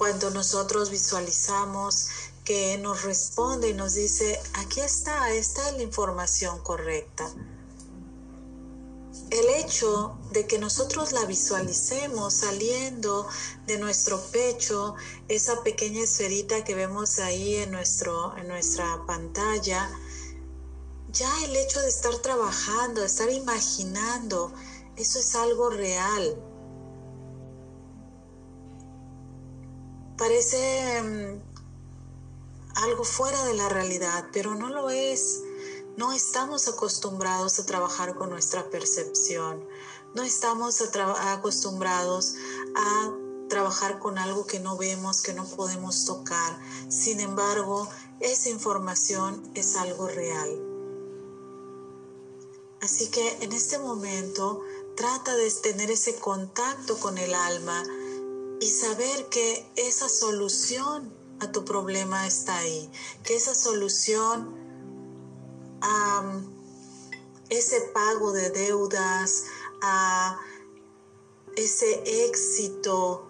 cuando 0.00 0.30
nosotros 0.30 0.88
visualizamos 0.88 2.08
que 2.42 2.78
nos 2.78 3.02
responde 3.02 3.68
y 3.68 3.74
nos 3.74 3.92
dice, 3.92 4.40
aquí 4.54 4.80
está, 4.80 5.30
esta 5.30 5.68
es 5.68 5.76
la 5.76 5.82
información 5.82 6.58
correcta 6.60 7.30
el 9.30 9.48
hecho 9.50 10.16
de 10.32 10.46
que 10.46 10.58
nosotros 10.58 11.12
la 11.12 11.26
visualicemos 11.26 12.32
saliendo 12.32 13.28
de 13.66 13.78
nuestro 13.78 14.18
pecho, 14.32 14.94
esa 15.28 15.62
pequeña 15.62 16.02
esferita 16.02 16.64
que 16.64 16.74
vemos 16.74 17.18
ahí 17.18 17.56
en, 17.56 17.70
nuestro, 17.70 18.34
en 18.38 18.48
nuestra 18.48 19.04
pantalla, 19.06 19.90
ya 21.12 21.44
el 21.44 21.54
hecho 21.56 21.78
de 21.80 21.88
estar 21.88 22.14
trabajando, 22.16 23.02
de 23.02 23.06
estar 23.06 23.30
imaginando, 23.30 24.50
eso 24.96 25.18
es 25.18 25.34
algo 25.36 25.68
real. 25.68 26.49
Parece 30.20 31.02
mm, 31.02 31.40
algo 32.76 33.02
fuera 33.02 33.42
de 33.46 33.54
la 33.54 33.68
realidad, 33.68 34.28
pero 34.32 34.54
no 34.54 34.68
lo 34.68 34.90
es 34.90 35.40
no 35.96 36.12
estamos 36.12 36.66
acostumbrados 36.66 37.58
a 37.58 37.66
trabajar 37.66 38.14
con 38.14 38.30
nuestra 38.30 38.70
percepción. 38.70 39.62
No 40.14 40.22
estamos 40.22 40.80
acostumbrados 40.80 42.36
a 42.74 43.12
trabajar 43.50 43.98
con 43.98 44.16
algo 44.16 44.46
que 44.46 44.60
no 44.60 44.78
vemos, 44.78 45.20
que 45.20 45.34
no 45.34 45.44
podemos 45.44 46.06
tocar. 46.06 46.58
Sin 46.88 47.20
embargo, 47.20 47.86
esa 48.20 48.48
información 48.48 49.42
es 49.54 49.76
algo 49.76 50.08
real. 50.08 50.58
Así 52.80 53.08
que 53.08 53.42
en 53.42 53.52
este 53.52 53.78
momento 53.78 54.62
trata 54.96 55.36
de 55.36 55.50
tener 55.50 55.90
ese 55.90 56.14
contacto 56.14 56.96
con 56.98 57.18
el 57.18 57.34
alma 57.34 57.82
y 58.60 58.68
saber 58.68 59.28
que 59.30 59.66
esa 59.76 60.08
solución 60.08 61.12
a 61.40 61.50
tu 61.50 61.64
problema 61.64 62.26
está 62.26 62.58
ahí, 62.58 62.90
que 63.24 63.34
esa 63.34 63.54
solución 63.54 64.54
a 65.80 66.42
ese 67.48 67.80
pago 67.94 68.32
de 68.32 68.50
deudas, 68.50 69.44
a 69.82 70.38
ese 71.56 72.02
éxito 72.26 73.26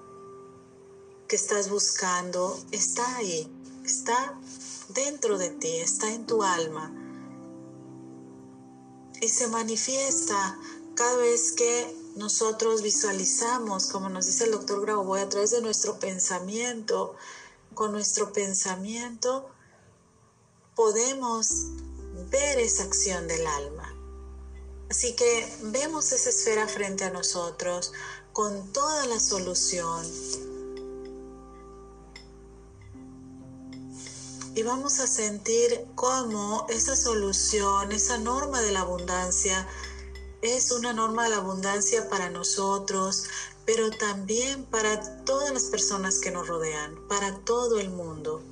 que 1.28 1.36
estás 1.36 1.70
buscando, 1.70 2.58
está 2.72 3.16
ahí, 3.16 3.48
está 3.84 4.36
dentro 4.88 5.38
de 5.38 5.50
ti, 5.50 5.76
está 5.76 6.12
en 6.12 6.26
tu 6.26 6.42
alma. 6.42 6.92
Y 9.20 9.28
se 9.28 9.46
manifiesta 9.46 10.58
cada 10.96 11.16
vez 11.18 11.52
que 11.52 11.99
nosotros 12.16 12.82
visualizamos, 12.82 13.86
como 13.86 14.08
nos 14.08 14.26
dice 14.26 14.44
el 14.44 14.52
doctor 14.52 14.82
Grauboy, 14.82 15.20
a 15.20 15.28
través 15.28 15.50
de 15.50 15.62
nuestro 15.62 15.98
pensamiento, 15.98 17.14
con 17.74 17.92
nuestro 17.92 18.32
pensamiento 18.32 19.48
podemos 20.74 21.66
ver 22.30 22.58
esa 22.58 22.84
acción 22.84 23.28
del 23.28 23.46
alma. 23.46 23.94
Así 24.90 25.14
que 25.14 25.56
vemos 25.62 26.10
esa 26.12 26.30
esfera 26.30 26.66
frente 26.66 27.04
a 27.04 27.10
nosotros 27.10 27.92
con 28.32 28.72
toda 28.72 29.06
la 29.06 29.20
solución. 29.20 30.04
Y 34.54 34.62
vamos 34.62 34.98
a 34.98 35.06
sentir 35.06 35.86
cómo 35.94 36.66
esa 36.68 36.96
solución, 36.96 37.92
esa 37.92 38.18
norma 38.18 38.60
de 38.60 38.72
la 38.72 38.80
abundancia, 38.80 39.66
es 40.42 40.70
una 40.70 40.92
norma 40.92 41.24
de 41.24 41.30
la 41.30 41.36
abundancia 41.36 42.08
para 42.08 42.30
nosotros, 42.30 43.24
pero 43.66 43.90
también 43.90 44.64
para 44.64 45.24
todas 45.24 45.52
las 45.52 45.64
personas 45.64 46.18
que 46.18 46.30
nos 46.30 46.48
rodean, 46.48 46.96
para 47.08 47.36
todo 47.40 47.78
el 47.78 47.90
mundo. 47.90 48.42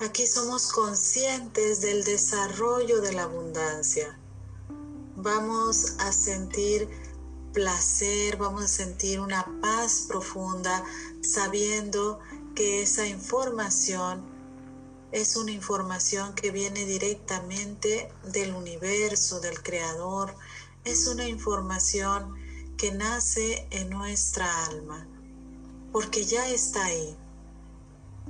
Aquí 0.00 0.26
somos 0.26 0.72
conscientes 0.72 1.80
del 1.80 2.02
desarrollo 2.02 3.00
de 3.00 3.12
la 3.12 3.22
abundancia. 3.22 4.18
Vamos 5.14 5.94
a 6.00 6.10
sentir 6.10 6.88
placer, 7.52 8.36
vamos 8.36 8.64
a 8.64 8.68
sentir 8.68 9.20
una 9.20 9.46
paz 9.60 10.04
profunda 10.08 10.84
sabiendo 11.22 12.20
que 12.54 12.82
esa 12.82 13.06
información 13.06 14.32
es 15.12 15.36
una 15.36 15.50
información 15.50 16.34
que 16.34 16.50
viene 16.50 16.86
directamente 16.86 18.10
del 18.32 18.54
universo, 18.54 19.40
del 19.40 19.62
creador. 19.62 20.34
Es 20.84 21.06
una 21.06 21.28
información 21.28 22.34
que 22.78 22.92
nace 22.92 23.68
en 23.70 23.90
nuestra 23.90 24.66
alma, 24.66 25.06
porque 25.92 26.24
ya 26.24 26.48
está 26.48 26.86
ahí. 26.86 27.16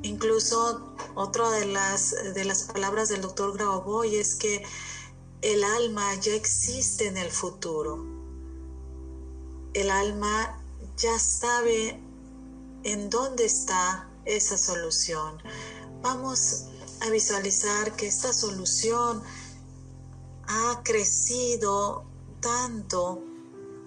Incluso 0.03 0.93
otra 1.15 1.51
de 1.51 1.67
las, 1.67 2.15
de 2.35 2.45
las 2.45 2.65
palabras 2.65 3.09
del 3.09 3.21
doctor 3.21 3.55
Grauboy 3.57 4.17
es 4.17 4.35
que 4.35 4.65
el 5.41 5.63
alma 5.63 6.15
ya 6.17 6.35
existe 6.35 7.07
en 7.07 7.17
el 7.17 7.31
futuro. 7.31 8.12
El 9.75 9.91
alma 9.91 10.63
ya 10.99 11.19
sabe 11.19 11.99
en 12.85 13.09
dónde 13.09 13.47
está 13.47 14.09
esa 14.27 14.59
solución. 14.59 15.43
Vamos 16.03 16.65
a 17.01 17.09
visualizar 17.09 17.97
que 17.97 18.07
esta 18.07 18.35
solución 18.35 19.23
ha 20.47 20.83
crecido 20.85 22.05
tanto, 22.41 23.23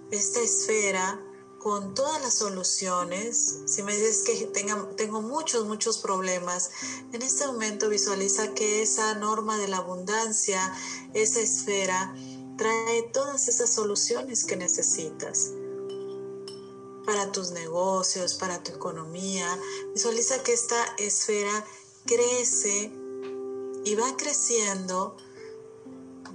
esta 0.09 0.41
esfera, 0.41 1.19
con 1.59 1.93
todas 1.93 2.21
las 2.21 2.35
soluciones, 2.35 3.59
si 3.65 3.81
me 3.81 3.95
dices 3.95 4.23
que 4.23 4.45
tengo 4.45 5.21
muchos, 5.21 5.65
muchos 5.65 5.97
problemas, 5.97 6.69
en 7.11 7.21
este 7.21 7.47
momento 7.47 7.89
visualiza 7.89 8.53
que 8.53 8.83
esa 8.83 9.15
norma 9.15 9.57
de 9.57 9.67
la 9.67 9.77
abundancia, 9.77 10.73
esa 11.13 11.41
esfera, 11.41 12.13
trae 12.57 13.03
todas 13.13 13.47
esas 13.47 13.71
soluciones 13.71 14.45
que 14.45 14.55
necesitas 14.55 15.51
para 17.05 17.31
tus 17.31 17.51
negocios, 17.51 18.33
para 18.33 18.61
tu 18.63 18.71
economía. 18.71 19.47
Visualiza 19.93 20.43
que 20.43 20.53
esta 20.53 20.83
esfera 20.97 21.65
crece 22.05 22.91
y 23.83 23.95
va 23.95 24.15
creciendo, 24.17 25.15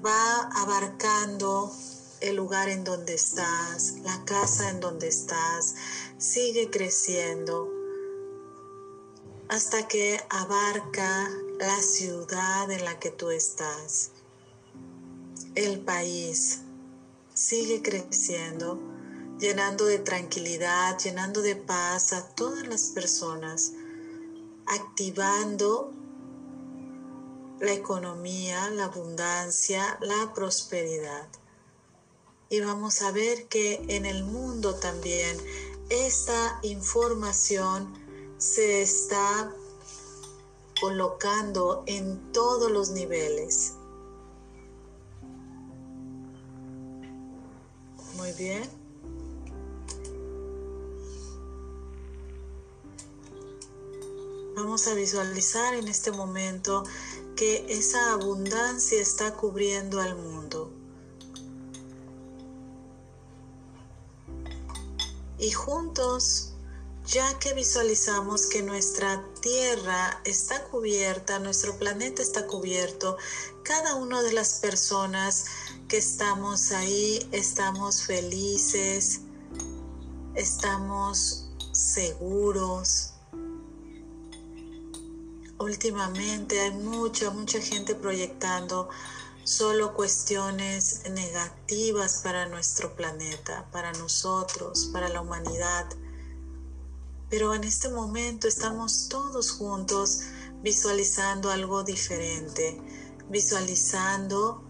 va 0.05 0.51
abarcando 0.55 1.73
el 2.21 2.37
lugar 2.37 2.69
en 2.69 2.85
donde 2.85 3.15
estás, 3.15 3.95
la 4.03 4.25
casa 4.25 4.71
en 4.71 4.81
donde 4.81 5.09
estás, 5.09 5.75
sigue 6.19 6.71
creciendo 6.71 7.71
hasta 9.49 9.89
que 9.89 10.21
abarca 10.29 11.29
la 11.59 11.81
ciudad 11.81 12.71
en 12.71 12.85
la 12.85 13.01
que 13.01 13.11
tú 13.11 13.31
estás. 13.31 14.13
El 15.57 15.81
país 15.81 16.61
sigue 17.35 17.83
creciendo, 17.83 18.79
llenando 19.41 19.87
de 19.87 19.99
tranquilidad, 19.99 20.99
llenando 20.99 21.43
de 21.43 21.57
paz 21.57 22.13
a 22.13 22.29
todas 22.35 22.67
las 22.69 22.91
personas, 22.91 23.73
activando 24.67 25.93
la 27.59 27.73
economía, 27.73 28.71
la 28.71 28.85
abundancia, 28.85 29.99
la 30.01 30.33
prosperidad 30.35 31.27
y 32.51 32.61
vamos 32.61 33.01
a 33.03 33.13
ver 33.13 33.47
que 33.47 33.81
en 33.89 34.05
el 34.05 34.25
mundo 34.25 34.75
también 34.75 35.37
esta 35.89 36.59
información 36.63 37.95
se 38.39 38.83
está 38.83 39.55
colocando 40.81 41.85
en 41.87 42.33
todos 42.33 42.71
los 42.73 42.91
niveles. 42.91 43.75
Muy 48.17 48.33
bien. 48.33 48.80
Vamos 54.55 54.87
a 54.89 54.95
visualizar 54.95 55.75
en 55.75 55.89
este 55.89 56.11
momento 56.13 56.85
que 57.37 57.67
esa 57.69 58.13
abundancia 58.13 59.01
está 59.01 59.35
cubriendo 59.35 60.01
al 60.01 60.17
mundo. 60.17 60.81
y 65.41 65.51
juntos, 65.51 66.53
ya 67.07 67.39
que 67.39 67.55
visualizamos 67.55 68.47
que 68.47 68.63
nuestra 68.63 69.25
Tierra 69.41 70.21
está 70.25 70.63
cubierta, 70.65 71.39
nuestro 71.39 71.77
planeta 71.79 72.21
está 72.21 72.47
cubierto, 72.47 73.17
cada 73.63 73.95
una 73.95 74.23
de 74.23 74.35
las 74.35 74.61
personas 74.61 75.47
que 75.89 75.97
estamos 75.97 76.73
ahí 76.73 77.27
estamos 77.33 78.03
felices, 78.03 79.23
estamos 80.35 81.49
seguros. 81.73 83.10
Últimamente 85.61 86.59
hay 86.59 86.71
mucha, 86.71 87.29
mucha 87.29 87.61
gente 87.61 87.95
proyectando 87.95 88.89
solo 89.45 89.93
cuestiones 89.93 91.03
negativas 91.11 92.23
para 92.25 92.47
nuestro 92.47 92.97
planeta, 92.97 93.69
para 93.71 93.93
nosotros, 93.93 94.89
para 94.91 95.11
la 95.11 95.21
humanidad. 95.21 95.87
Pero 97.29 97.55
en 97.55 97.65
este 97.65 97.91
momento 97.91 98.49
estamos 98.49 99.11
todos 99.11 99.51
juntos 99.51 100.21
visualizando 100.63 101.51
algo 101.51 101.85
diferente, 101.85 102.81
visualizando 103.29 104.65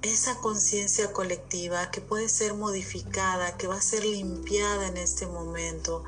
esa 0.00 0.38
conciencia 0.38 1.12
colectiva 1.12 1.90
que 1.90 2.00
puede 2.00 2.30
ser 2.30 2.54
modificada, 2.54 3.58
que 3.58 3.66
va 3.66 3.76
a 3.76 3.82
ser 3.82 4.06
limpiada 4.06 4.86
en 4.86 4.96
este 4.96 5.26
momento, 5.26 6.04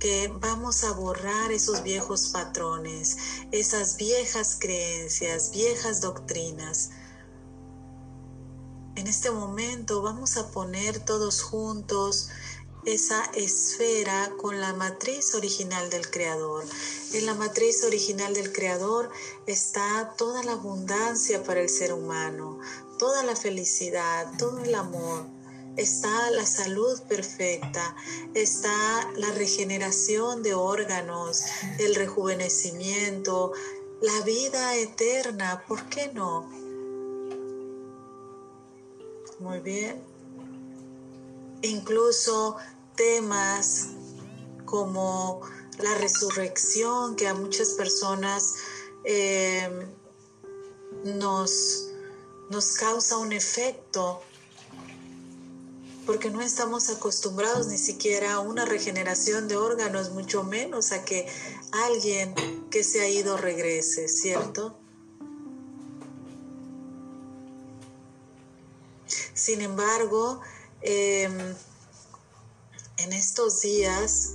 que 0.00 0.32
vamos 0.40 0.82
a 0.82 0.92
borrar 0.92 1.52
esos 1.52 1.84
viejos 1.84 2.30
patrones, 2.30 3.16
esas 3.52 3.96
viejas 3.96 4.56
creencias, 4.58 5.52
viejas 5.52 6.00
doctrinas, 6.00 6.90
en 9.00 9.06
este 9.06 9.30
momento 9.30 10.02
vamos 10.02 10.36
a 10.36 10.50
poner 10.50 10.98
todos 11.00 11.40
juntos 11.40 12.28
esa 12.84 13.24
esfera 13.34 14.32
con 14.36 14.60
la 14.60 14.74
matriz 14.74 15.34
original 15.34 15.88
del 15.88 16.10
Creador. 16.10 16.64
En 17.14 17.24
la 17.24 17.34
matriz 17.34 17.82
original 17.84 18.34
del 18.34 18.52
Creador 18.52 19.10
está 19.46 20.14
toda 20.18 20.42
la 20.42 20.52
abundancia 20.52 21.42
para 21.44 21.60
el 21.60 21.70
ser 21.70 21.94
humano, 21.94 22.58
toda 22.98 23.22
la 23.22 23.36
felicidad, 23.36 24.30
todo 24.38 24.58
el 24.58 24.74
amor. 24.74 25.24
Está 25.80 26.30
la 26.32 26.44
salud 26.44 27.00
perfecta, 27.08 27.96
está 28.34 29.10
la 29.16 29.32
regeneración 29.32 30.42
de 30.42 30.52
órganos, 30.52 31.42
el 31.78 31.94
rejuvenecimiento, 31.94 33.52
la 34.02 34.20
vida 34.20 34.76
eterna, 34.76 35.64
¿por 35.66 35.88
qué 35.88 36.12
no? 36.12 36.42
Muy 39.38 39.60
bien. 39.60 40.02
Incluso 41.62 42.56
temas 42.94 43.88
como 44.66 45.40
la 45.78 45.94
resurrección 45.94 47.16
que 47.16 47.26
a 47.26 47.32
muchas 47.32 47.70
personas 47.70 48.54
em, 49.04 49.88
nos, 51.04 51.88
nos 52.50 52.74
causa 52.74 53.16
un 53.16 53.32
efecto 53.32 54.20
porque 56.10 56.28
no 56.28 56.40
estamos 56.40 56.90
acostumbrados 56.90 57.68
ni 57.68 57.78
siquiera 57.78 58.32
a 58.32 58.40
una 58.40 58.64
regeneración 58.64 59.46
de 59.46 59.56
órganos, 59.56 60.10
mucho 60.10 60.42
menos 60.42 60.90
a 60.90 61.04
que 61.04 61.28
alguien 61.70 62.34
que 62.68 62.82
se 62.82 63.00
ha 63.00 63.08
ido 63.08 63.36
regrese, 63.36 64.08
¿cierto? 64.08 64.76
Sin 69.34 69.60
embargo, 69.60 70.40
em, 70.80 71.38
en 72.96 73.12
estos 73.12 73.60
días, 73.60 74.32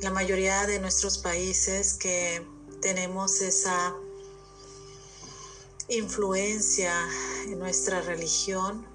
la 0.00 0.10
mayoría 0.10 0.66
de 0.66 0.78
nuestros 0.80 1.18
países 1.18 1.92
que 1.92 2.46
tenemos 2.80 3.42
esa 3.42 3.94
influencia 5.88 6.94
en 7.44 7.58
nuestra 7.58 8.00
religión 8.00 8.90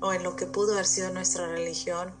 o 0.00 0.12
en 0.12 0.22
lo 0.22 0.36
que 0.36 0.46
pudo 0.46 0.72
haber 0.72 0.86
sido 0.86 1.12
nuestra 1.12 1.46
religión, 1.46 2.12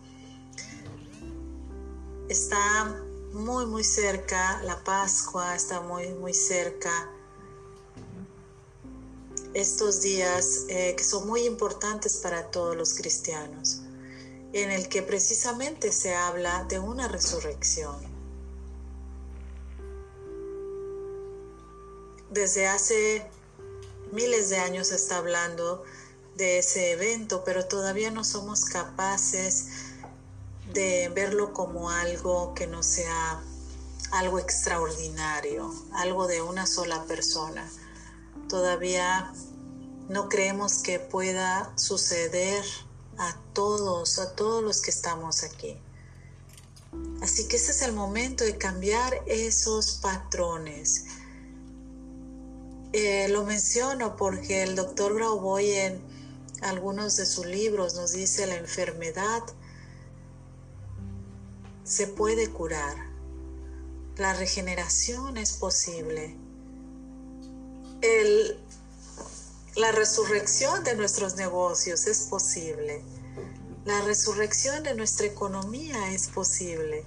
está 2.28 2.94
muy 3.32 3.66
muy 3.66 3.84
cerca, 3.84 4.62
la 4.62 4.82
Pascua 4.84 5.54
está 5.54 5.80
muy 5.80 6.08
muy 6.14 6.34
cerca, 6.34 7.10
estos 9.54 10.00
días 10.00 10.64
eh, 10.68 10.94
que 10.96 11.04
son 11.04 11.26
muy 11.26 11.42
importantes 11.42 12.16
para 12.18 12.50
todos 12.50 12.76
los 12.76 12.94
cristianos, 12.94 13.82
en 14.52 14.70
el 14.70 14.88
que 14.88 15.02
precisamente 15.02 15.92
se 15.92 16.14
habla 16.14 16.64
de 16.64 16.78
una 16.78 17.08
resurrección. 17.08 17.96
Desde 22.30 22.68
hace 22.68 23.26
miles 24.12 24.50
de 24.50 24.58
años 24.58 24.88
se 24.88 24.96
está 24.96 25.18
hablando 25.18 25.82
de 26.40 26.58
ese 26.58 26.90
evento, 26.90 27.44
pero 27.44 27.66
todavía 27.66 28.10
no 28.10 28.24
somos 28.24 28.64
capaces 28.64 29.66
de 30.72 31.08
verlo 31.14 31.52
como 31.52 31.90
algo 31.90 32.54
que 32.54 32.66
no 32.66 32.82
sea 32.82 33.40
algo 34.10 34.40
extraordinario, 34.40 35.72
algo 35.92 36.26
de 36.26 36.42
una 36.42 36.66
sola 36.66 37.04
persona 37.04 37.70
todavía 38.50 39.32
no 40.08 40.28
creemos 40.28 40.78
que 40.82 40.98
pueda 40.98 41.72
suceder 41.76 42.64
a 43.16 43.36
todos, 43.54 44.18
a 44.18 44.34
todos 44.34 44.62
los 44.62 44.82
que 44.82 44.90
estamos 44.90 45.44
aquí. 45.44 45.78
Así 47.22 47.46
que 47.46 47.56
ese 47.56 47.70
es 47.70 47.82
el 47.82 47.92
momento 47.92 48.42
de 48.42 48.58
cambiar 48.58 49.22
esos 49.26 49.92
patrones. 50.02 51.04
Eh, 52.92 53.28
lo 53.28 53.44
menciono 53.44 54.16
porque 54.16 54.64
el 54.64 54.74
doctor 54.74 55.14
Grauboy 55.14 55.70
en 55.70 56.02
algunos 56.62 57.16
de 57.16 57.26
sus 57.26 57.46
libros 57.46 57.94
nos 57.94 58.12
dice 58.12 58.46
la 58.46 58.56
enfermedad 58.56 59.42
se 61.84 62.06
puede 62.06 62.50
curar. 62.50 62.96
La 64.16 64.34
regeneración 64.34 65.36
es 65.36 65.52
posible. 65.52 66.36
la 69.76 69.92
resurrección 69.92 70.84
de 70.84 70.96
nuestros 70.96 71.36
negocios 71.36 72.06
es 72.06 72.26
posible. 72.26 73.02
La 73.84 74.00
resurrección 74.02 74.82
de 74.82 74.94
nuestra 74.94 75.26
economía 75.26 76.12
es 76.12 76.28
posible. 76.28 77.04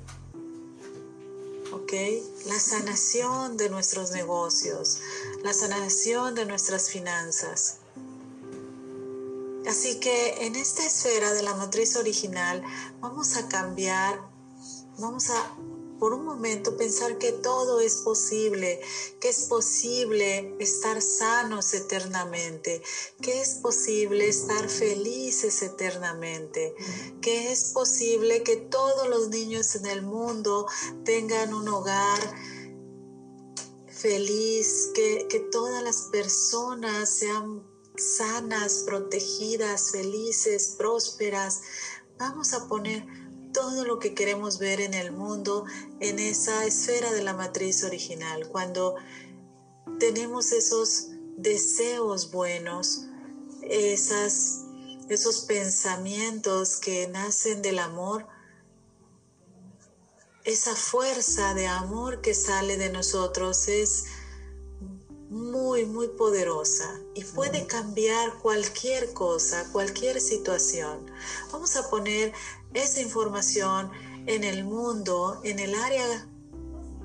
La 2.48 2.60
sanación 2.60 3.56
de 3.56 3.70
nuestros 3.70 4.10
negocios, 4.12 4.98
la 5.44 5.54
sanación 5.54 6.34
de 6.34 6.46
nuestras 6.48 6.89
finanzas. 6.89 7.78
Así 9.67 9.99
que 9.99 10.45
en 10.45 10.56
esta 10.56 10.86
esfera 10.86 11.34
de 11.34 11.43
la 11.43 11.56
matriz 11.56 11.95
original 11.95 12.63
vamos 12.99 13.38
a 13.38 13.47
cambiar, 13.47 14.19
vamos 14.97 15.30
a 15.30 15.58
por 16.04 16.13
un 16.13 16.26
momento 16.26 16.76
pensar 16.76 17.17
que 17.17 17.32
todo 17.32 17.80
es 17.80 17.95
posible, 17.97 18.82
que 19.21 19.30
es 19.30 19.43
posible 19.43 20.54
estar 20.60 21.02
sanos 21.02 21.73
eternamente, 21.73 22.82
que 23.21 23.39
es 23.39 23.54
posible 23.62 24.28
estar 24.28 24.67
felices 24.67 25.62
eternamente, 25.62 26.76
que 27.21 27.54
es 27.54 27.71
posible 27.71 28.43
que 28.43 28.58
todos 28.58 29.08
los 29.08 29.30
niños 29.30 29.76
en 29.76 29.86
el 29.86 30.02
mundo 30.02 30.67
tengan 31.06 31.54
un 31.54 31.69
hogar 31.69 32.19
feliz, 33.88 34.89
que, 34.93 35.28
que 35.30 35.39
todas 35.39 35.82
las 35.84 36.10
personas 36.12 37.10
sean 37.10 37.63
sanas, 37.98 38.84
protegidas, 38.86 39.92
felices, 39.92 40.76
prósperas. 40.78 41.62
Vamos 42.18 42.54
a 42.54 42.68
poner 42.68 43.06
todo 43.54 43.86
lo 43.86 44.00
que 44.00 44.14
queremos 44.14 44.58
ver 44.58 44.82
en 44.82 44.94
el 44.94 45.12
mundo 45.12 45.66
en 46.00 46.20
esa 46.20 46.66
esfera 46.66 47.12
de 47.12 47.24
la 47.24 47.34
matriz 47.34 47.84
original. 47.84 48.48
Cuando 48.50 48.96
tenemos 50.00 50.52
esos 50.52 51.10
deseos 51.38 52.32
buenos, 52.32 53.06
esas, 53.62 54.66
esos 55.10 55.42
pensamientos 55.42 56.78
que 56.78 57.08
nacen 57.08 57.62
del 57.62 57.80
amor, 57.80 58.28
esa 60.44 60.76
fuerza 60.76 61.54
de 61.54 61.68
amor 61.68 62.22
que 62.22 62.34
sale 62.34 62.76
de 62.76 62.90
nosotros 62.90 63.68
es 63.68 64.06
muy, 65.34 65.86
muy 65.86 66.10
poderosa 66.10 67.02
y 67.15 67.24
puede 67.24 67.65
cambiar 67.65 68.38
cualquier 68.39 69.13
cosa, 69.13 69.67
cualquier 69.72 70.22
situación. 70.22 71.10
Vamos 71.52 71.76
a 71.76 71.89
poner 71.89 72.32
esa 72.74 73.02
información 73.02 73.89
en 74.28 74.43
el 74.43 74.63
mundo, 74.63 75.41
en 75.43 75.58
el 75.58 75.74
área 75.74 76.30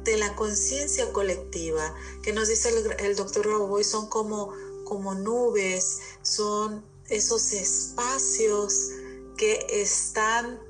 de 0.05 0.19
la 0.19 0.37
conciencia 0.37 1.11
colectiva, 1.13 1.95
que 2.23 2.33
nos 2.35 2.49
dice 2.49 2.71
el, 2.99 3.17
doctor 3.17 3.47
Roboy, 3.47 3.83
son 3.83 4.09
como, 4.09 4.53
como 4.85 5.15
nubes, 5.15 5.99
son 6.23 6.85
esos 7.09 7.53
espacios 7.53 8.91
que 9.39 9.67
están 9.71 10.61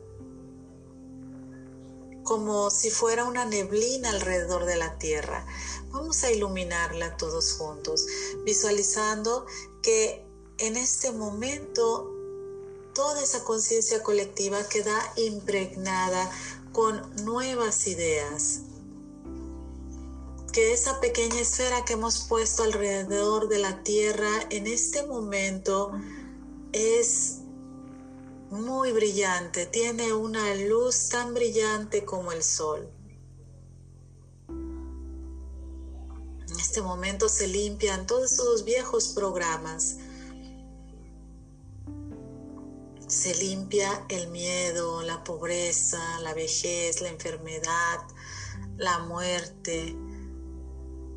como 2.23 2.71
si 2.71 2.91
fuera 2.91 3.25
una 3.25 3.47
neblina 3.47 4.11
alrededor 4.11 4.67
de 4.67 4.77
la 4.77 4.99
Tierra. 4.99 5.47
Vamos 5.91 6.23
a 6.25 6.31
iluminarla 6.31 7.17
todos 7.17 7.53
juntos, 7.53 8.07
visualizando 8.45 9.47
que 9.83 10.25
en 10.59 10.77
este 10.77 11.13
momento 11.13 12.15
toda 12.95 13.23
esa 13.23 13.45
conciencia 13.45 14.03
colectiva 14.03 14.63
queda 14.69 15.01
impregnada 15.17 16.31
con 16.73 17.01
nuevas 17.25 17.87
ideas. 17.87 18.61
Que 20.53 20.73
esa 20.73 21.01
pequeña 21.01 21.41
esfera 21.41 21.85
que 21.85 21.93
hemos 21.93 22.27
puesto 22.29 22.65
alrededor 22.65 23.49
de 23.49 23.59
la 23.59 23.83
Tierra 23.83 24.31
en 24.51 24.67
este 24.67 25.07
momento 25.07 25.93
es 26.73 27.39
muy 28.51 28.93
brillante, 28.93 29.67
tiene 29.67 30.13
una 30.13 30.55
luz 30.55 31.09
tan 31.09 31.35
brillante 31.35 32.05
como 32.05 32.33
el 32.33 32.43
sol. 32.43 32.91
En 36.59 36.63
este 36.63 36.83
momento 36.83 37.29
se 37.29 37.47
limpian 37.47 38.05
todos 38.09 38.33
esos 38.33 38.65
viejos 38.65 39.13
programas 39.15 39.99
se 43.07 43.33
limpia 43.37 44.05
el 44.09 44.27
miedo, 44.29 45.03
la 45.03 45.23
pobreza, 45.23 46.19
la 46.21 46.35
vejez, 46.35 47.01
la 47.01 47.11
enfermedad, 47.11 48.01
la 48.77 48.99
muerte. 48.99 49.95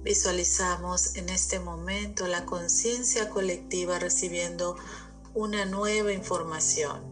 Visualizamos 0.03 1.15
en 1.15 1.29
este 1.29 1.59
momento 1.59 2.27
la 2.27 2.45
conciencia 2.45 3.27
colectiva 3.29 3.97
recibiendo 3.97 4.77
una 5.33 5.65
nueva 5.65 6.13
información. 6.13 7.10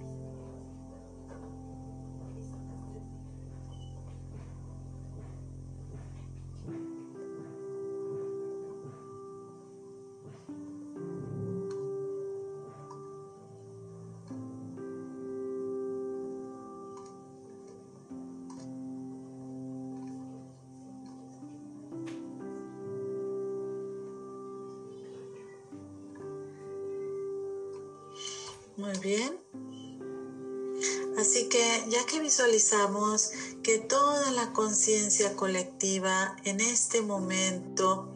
Visualizamos 32.50 33.32
que 33.62 33.78
toda 33.78 34.32
la 34.32 34.54
conciencia 34.54 35.36
colectiva 35.36 36.36
en 36.46 36.60
este 36.60 37.02
momento 37.02 38.14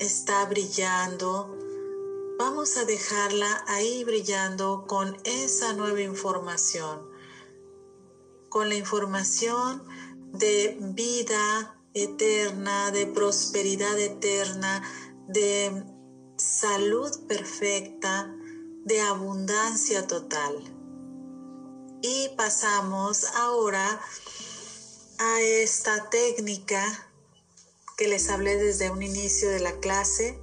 está 0.00 0.44
brillando, 0.46 1.56
vamos 2.38 2.76
a 2.76 2.84
dejarla 2.84 3.64
ahí 3.68 4.02
brillando 4.02 4.86
con 4.88 5.16
esa 5.24 5.72
nueva 5.72 6.00
información, 6.00 7.08
con 8.48 8.68
la 8.68 8.74
información 8.74 9.84
de 10.32 10.76
vida 10.80 11.80
eterna, 11.94 12.90
de 12.90 13.06
prosperidad 13.06 13.98
eterna, 13.98 14.82
de 15.28 15.84
salud 16.36 17.10
perfecta, 17.28 18.34
de 18.84 19.00
abundancia 19.00 20.06
total. 20.06 20.75
Y 22.02 22.28
pasamos 22.36 23.24
ahora 23.34 24.00
a 25.18 25.40
esta 25.40 26.10
técnica 26.10 27.08
que 27.96 28.08
les 28.08 28.28
hablé 28.28 28.56
desde 28.56 28.90
un 28.90 29.02
inicio 29.02 29.48
de 29.48 29.60
la 29.60 29.78
clase. 29.80 30.38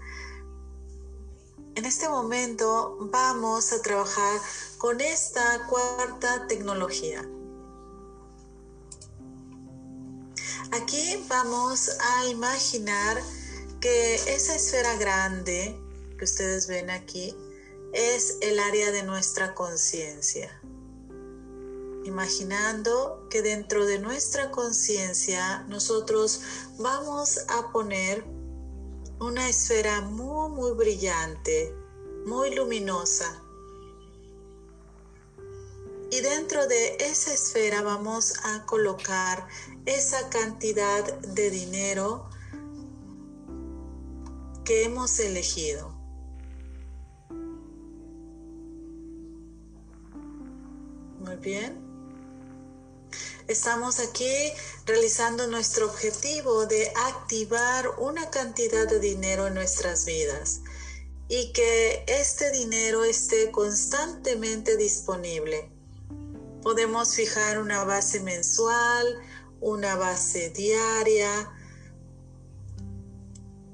En 1.75 1.85
este 1.85 2.09
momento 2.09 2.97
vamos 3.11 3.71
a 3.71 3.81
trabajar 3.81 4.39
con 4.77 5.01
esta 5.01 5.65
cuarta 5.67 6.47
tecnología. 6.47 7.23
Aquí 10.71 11.23
vamos 11.27 11.89
a 11.99 12.25
imaginar 12.25 13.21
que 13.79 14.15
esa 14.15 14.55
esfera 14.55 14.95
grande 14.95 15.79
que 16.17 16.25
ustedes 16.25 16.67
ven 16.67 16.89
aquí 16.89 17.35
es 17.93 18.37
el 18.41 18.59
área 18.59 18.91
de 18.91 19.03
nuestra 19.03 19.53
conciencia. 19.53 20.49
Imaginando 22.03 23.27
que 23.29 23.41
dentro 23.41 23.85
de 23.85 23.99
nuestra 23.99 24.51
conciencia 24.51 25.63
nosotros 25.69 26.41
vamos 26.77 27.45
a 27.47 27.71
poner 27.71 28.25
una 29.19 29.47
esfera 29.47 30.01
muy, 30.01 30.49
muy 30.49 30.73
brillante, 30.73 31.73
muy 32.25 32.53
luminosa. 32.53 33.41
Y 36.11 36.21
dentro 36.21 36.67
de 36.67 36.97
esa 36.99 37.33
esfera 37.33 37.81
vamos 37.81 38.33
a 38.43 38.65
colocar 38.65 39.47
esa 39.85 40.29
cantidad 40.29 41.03
de 41.19 41.49
dinero 41.49 42.29
que 44.65 44.83
hemos 44.83 45.19
elegido. 45.19 45.91
Muy 51.19 51.37
bien. 51.37 51.82
Estamos 53.47 53.99
aquí 53.99 54.53
realizando 54.85 55.47
nuestro 55.47 55.87
objetivo 55.87 56.65
de 56.65 56.91
activar 57.07 57.89
una 57.97 58.29
cantidad 58.29 58.87
de 58.87 58.99
dinero 58.99 59.47
en 59.47 59.55
nuestras 59.55 60.05
vidas 60.05 60.61
y 61.27 61.51
que 61.51 62.05
este 62.07 62.51
dinero 62.51 63.03
esté 63.03 63.51
constantemente 63.51 64.77
disponible. 64.77 65.69
Podemos 66.61 67.15
fijar 67.15 67.59
una 67.59 67.83
base 67.83 68.21
mensual, 68.21 69.19
una 69.59 69.97
base 69.97 70.49
diaria, 70.49 71.51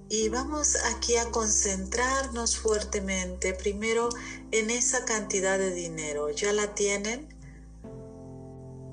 y 0.10 0.29
vamos 0.29 0.75
aquí 0.86 1.17
a 1.17 1.29
concentrarnos 1.29 2.58
fuertemente 2.58 3.53
primero 3.53 4.10
en 4.49 4.71
esa 4.71 5.05
cantidad 5.05 5.60
de 5.60 5.71
dinero. 5.71 6.32
¿Ya 6.32 6.51
la 6.51 6.73
tienen? 6.73 7.38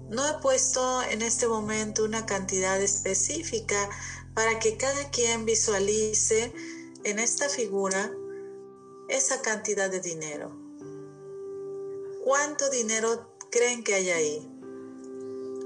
No 0.09 0.27
he 0.27 0.41
puesto 0.41 1.03
en 1.03 1.23
este 1.23 1.49
momento 1.49 2.05
una 2.05 2.27
cantidad 2.27 2.81
específica 2.81 3.89
para 4.35 4.59
que 4.59 4.77
cada 4.77 5.11
quien 5.11 5.45
visualice 5.45 6.53
en 7.05 7.19
esta 7.19 7.49
figura 7.49 8.13
esa 9.09 9.43
cantidad 9.43 9.91
de 9.91 10.01
dinero. 10.01 10.57
¿Cuánto 12.25 12.71
dinero 12.71 13.37
creen 13.51 13.85
que 13.85 13.95
hay 13.95 14.11
ahí? 14.11 14.51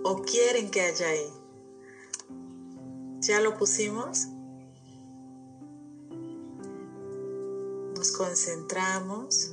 ¿O 0.04 0.22
quieren 0.22 0.70
que 0.70 0.82
haya 0.82 1.08
ahí? 1.08 1.32
¿Ya 3.20 3.40
lo 3.40 3.56
pusimos? 3.56 4.28
nos 8.00 8.12
concentramos, 8.12 9.52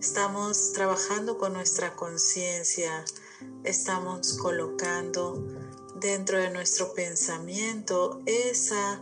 estamos 0.00 0.72
trabajando 0.72 1.36
con 1.36 1.52
nuestra 1.52 1.94
conciencia, 1.94 3.04
estamos 3.64 4.38
colocando 4.38 5.46
dentro 6.00 6.38
de 6.38 6.50
nuestro 6.50 6.92
pensamiento 6.94 8.22
esa 8.26 9.00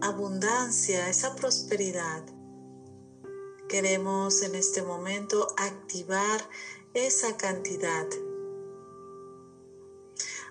abundancia, 0.00 1.08
esa 1.08 1.34
prosperidad. 1.34 2.24
Queremos 3.68 4.42
en 4.42 4.54
este 4.54 4.82
momento 4.82 5.48
activar 5.56 6.40
esa 6.94 7.36
cantidad 7.36 8.06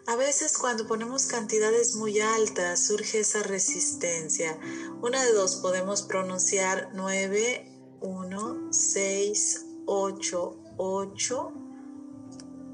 a 0.07 0.15
veces 0.15 0.55
cuando 0.55 0.85
ponemos 0.85 1.25
cantidades 1.25 1.95
muy 1.95 2.19
altas 2.19 2.79
surge 2.85 3.21
esa 3.21 3.41
resistencia. 3.41 4.55
Una 5.01 5.23
de 5.25 5.31
dos, 5.31 5.55
podemos 5.55 6.03
pronunciar 6.03 6.91
9, 6.93 7.97
1, 8.01 8.67
6, 8.71 9.65
8, 9.87 10.57
8 10.77 11.64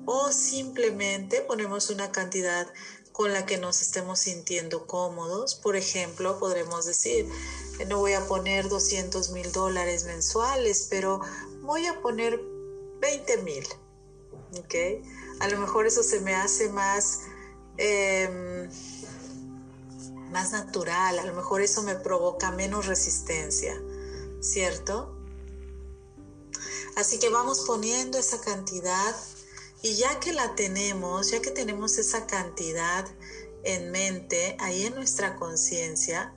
o 0.06 0.32
simplemente 0.32 1.42
ponemos 1.42 1.90
una 1.90 2.12
cantidad 2.12 2.68
con 3.12 3.34
la 3.34 3.46
que 3.46 3.58
nos 3.58 3.82
estemos 3.82 4.20
sintiendo 4.20 4.88
cómodos. 4.88 5.56
Por 5.56 5.76
ejemplo, 5.76 6.40
podremos 6.40 6.86
decir, 6.86 7.28
no 7.88 8.00
voy 8.00 8.14
a 8.14 8.26
poner 8.28 8.70
200 8.70 9.30
mil 9.32 9.52
dólares 9.52 10.06
mensuales, 10.06 10.88
pero 10.90 11.22
voy 11.62 11.86
a 11.86 12.02
poner 12.02 12.40
20 13.00 13.38
mil. 13.38 13.68
¿Ok? 14.58 15.04
A 15.40 15.48
lo 15.48 15.60
mejor 15.60 15.88
eso 15.88 16.04
se 16.04 16.20
me 16.22 16.36
hace 16.36 16.70
más, 16.70 17.22
em, 17.78 18.70
más 20.32 20.52
natural, 20.52 21.20
a 21.20 21.26
lo 21.26 21.34
mejor 21.34 21.62
eso 21.62 21.82
me 21.84 21.96
provoca 21.96 22.52
menos 22.52 22.86
resistencia, 22.86 23.82
¿cierto? 24.40 25.18
Así 26.96 27.20
que 27.20 27.30
vamos 27.30 27.62
poniendo 27.62 28.18
esa 28.18 28.40
cantidad 28.42 29.16
y 29.82 29.96
ya 29.96 30.20
que 30.20 30.34
la 30.34 30.56
tenemos, 30.56 31.32
ya 31.32 31.42
que 31.42 31.52
tenemos 31.52 31.98
esa 31.98 32.28
cantidad 32.28 33.06
en 33.64 33.92
mente, 33.92 34.56
ahí 34.60 34.84
en 34.84 34.96
nuestra 34.96 35.36
conciencia, 35.36 36.34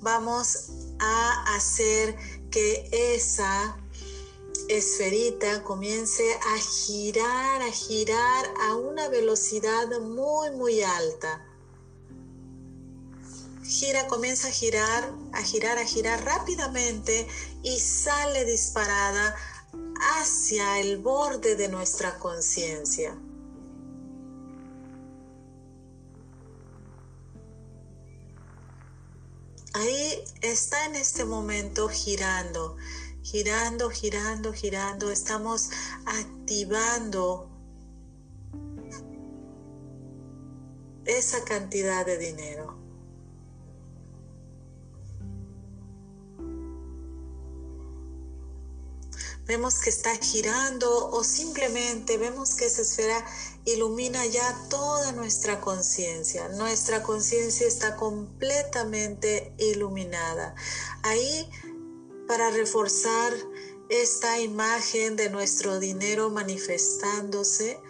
vamos 0.00 0.70
a 0.98 1.54
hacer 1.54 2.16
que 2.50 2.88
esa 2.92 3.76
esferita 4.68 5.62
comience 5.64 6.24
a 6.34 6.58
girar, 6.58 7.62
a 7.62 7.72
girar 7.72 8.46
a 8.62 8.74
una 8.76 9.08
velocidad 9.08 9.88
muy, 10.00 10.50
muy 10.52 10.82
alta. 10.82 11.44
Gira, 13.64 14.06
comienza 14.06 14.48
a 14.48 14.50
girar, 14.50 15.12
a 15.32 15.42
girar, 15.42 15.78
a 15.78 15.84
girar 15.84 16.24
rápidamente 16.24 17.28
y 17.62 17.78
sale 17.78 18.46
disparada 18.46 19.36
hacia 20.00 20.80
el 20.80 20.98
borde 20.98 21.56
de 21.56 21.68
nuestra 21.68 22.18
conciencia. 22.18 23.16
Ahí 29.74 30.24
está 30.40 30.86
en 30.86 30.96
este 30.96 31.24
momento 31.24 31.88
girando 31.88 32.76
girando, 33.30 33.90
girando, 33.90 34.54
girando, 34.54 35.10
estamos 35.10 35.70
activando 36.06 37.50
esa 41.04 41.44
cantidad 41.44 42.06
de 42.06 42.16
dinero. 42.16 42.77
Vemos 49.48 49.78
que 49.78 49.88
está 49.88 50.14
girando 50.14 51.08
o 51.08 51.24
simplemente 51.24 52.18
vemos 52.18 52.54
que 52.54 52.66
esa 52.66 52.82
esfera 52.82 53.24
ilumina 53.64 54.26
ya 54.26 54.54
toda 54.68 55.12
nuestra 55.12 55.58
conciencia. 55.62 56.50
Nuestra 56.50 57.02
conciencia 57.02 57.66
está 57.66 57.96
completamente 57.96 59.54
iluminada. 59.56 60.54
Ahí 61.02 61.48
para 62.26 62.50
reforzar 62.50 63.32
esta 63.88 64.38
imagen 64.38 65.16
de 65.16 65.30
nuestro 65.30 65.80
dinero 65.80 66.28
manifestándose, 66.28 67.80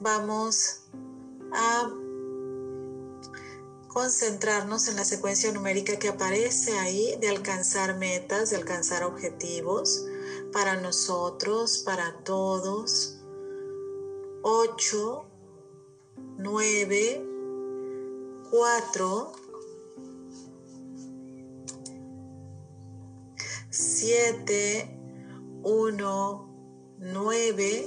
vamos 0.00 0.82
a 1.54 1.90
concentrarnos 3.88 4.86
en 4.88 4.96
la 4.96 5.04
secuencia 5.06 5.50
numérica 5.50 5.98
que 5.98 6.08
aparece 6.08 6.78
ahí 6.78 7.16
de 7.22 7.30
alcanzar 7.30 7.96
metas, 7.96 8.50
de 8.50 8.56
alcanzar 8.56 9.02
objetivos 9.02 10.04
para 10.52 10.80
nosotros, 10.80 11.78
para 11.78 12.12
todos. 12.24 13.18
8, 14.42 15.24
9, 16.38 17.26
4, 18.50 19.32
7, 23.70 24.98
1, 25.64 26.46
9, 26.98 27.86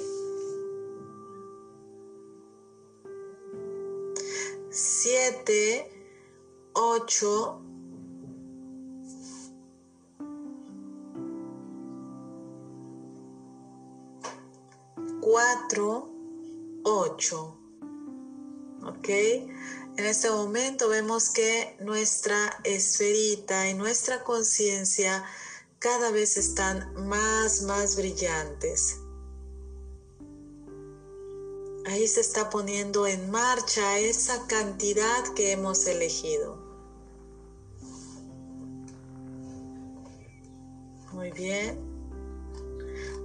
7, 4.70 5.92
8, 6.74 7.69
4, 15.30 16.10
8. 16.86 17.58
¿Ok? 18.84 19.10
En 19.10 20.06
este 20.06 20.32
momento 20.32 20.90
vemos 20.90 21.30
que 21.30 21.78
nuestra 21.82 22.60
esferita 22.64 23.70
y 23.70 23.76
nuestra 23.76 24.24
conciencia 24.24 25.24
cada 25.78 26.10
vez 26.10 26.36
están 26.36 26.96
más, 27.08 27.62
más 27.62 27.96
brillantes. 27.96 28.98
Ahí 31.86 32.08
se 32.08 32.22
está 32.22 32.50
poniendo 32.50 33.06
en 33.06 33.30
marcha 33.30 34.00
esa 34.00 34.48
cantidad 34.48 35.24
que 35.36 35.52
hemos 35.52 35.86
elegido. 35.86 36.58
Muy 41.14 41.30
bien. 41.34 41.89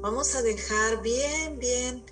Vamos 0.04 0.34
a 0.34 0.42
dejar 0.42 1.00
bien, 1.00 1.58
bien 1.58 2.04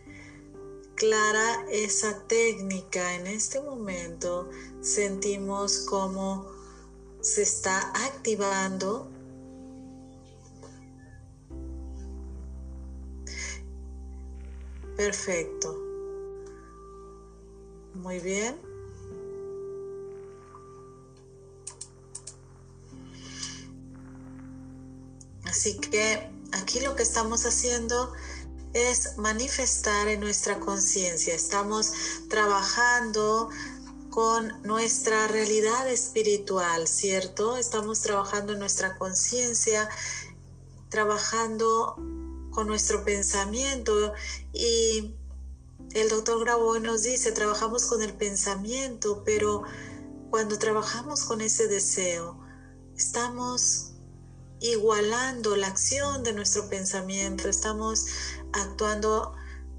clara 0.95 1.67
esa 1.71 2.27
técnica. 2.27 3.17
En 3.17 3.27
este 3.27 3.61
momento 3.61 4.49
sentimos 4.81 5.81
cómo 5.81 6.51
se 7.21 7.43
está 7.43 7.93
activando 8.07 9.11
Perfecto. 14.97 15.77
Muy 17.93 18.21
bien. 18.21 18.57
Así 25.45 25.77
que 25.77 26.42
aquí 26.53 26.81
lo 26.81 26.95
que 26.97 27.03
estamos 27.03 27.47
haciendo 27.47 28.13
es 28.73 29.19
manifestar 29.19 30.09
en 30.09 30.21
nuestra 30.21 30.59
conciencia. 30.61 31.35
Estamos 31.35 31.93
trabajando 32.29 33.51
con 34.11 34.63
nuestra 34.63 35.27
realidad 35.29 35.89
espiritual, 35.91 36.87
¿cierto? 36.87 37.57
Estamos 37.57 38.01
trabajando 38.01 38.53
en 38.53 38.59
nuestra 38.59 38.99
conciencia, 38.99 39.89
trabajando 40.89 41.97
con 42.51 42.67
nuestro 42.67 43.05
pensamiento 43.05 44.13
y 44.53 45.15
el 45.95 46.09
doctor 46.09 46.41
Grabo 46.41 46.79
nos 46.79 47.03
dice, 47.03 47.33
trabajamos 47.33 47.87
con 47.87 48.03
el 48.03 48.15
pensamiento, 48.15 49.23
pero 49.25 49.63
cuando 50.31 50.59
trabajamos 50.59 51.25
con 51.25 51.41
ese 51.41 51.67
deseo, 51.69 52.39
estamos 52.97 53.92
igualando 54.63 55.57
la 55.57 55.67
acción 55.67 56.23
de 56.23 56.33
nuestro 56.33 56.69
pensamiento, 56.69 57.49
estamos 57.49 58.07
actuando 58.53 59.35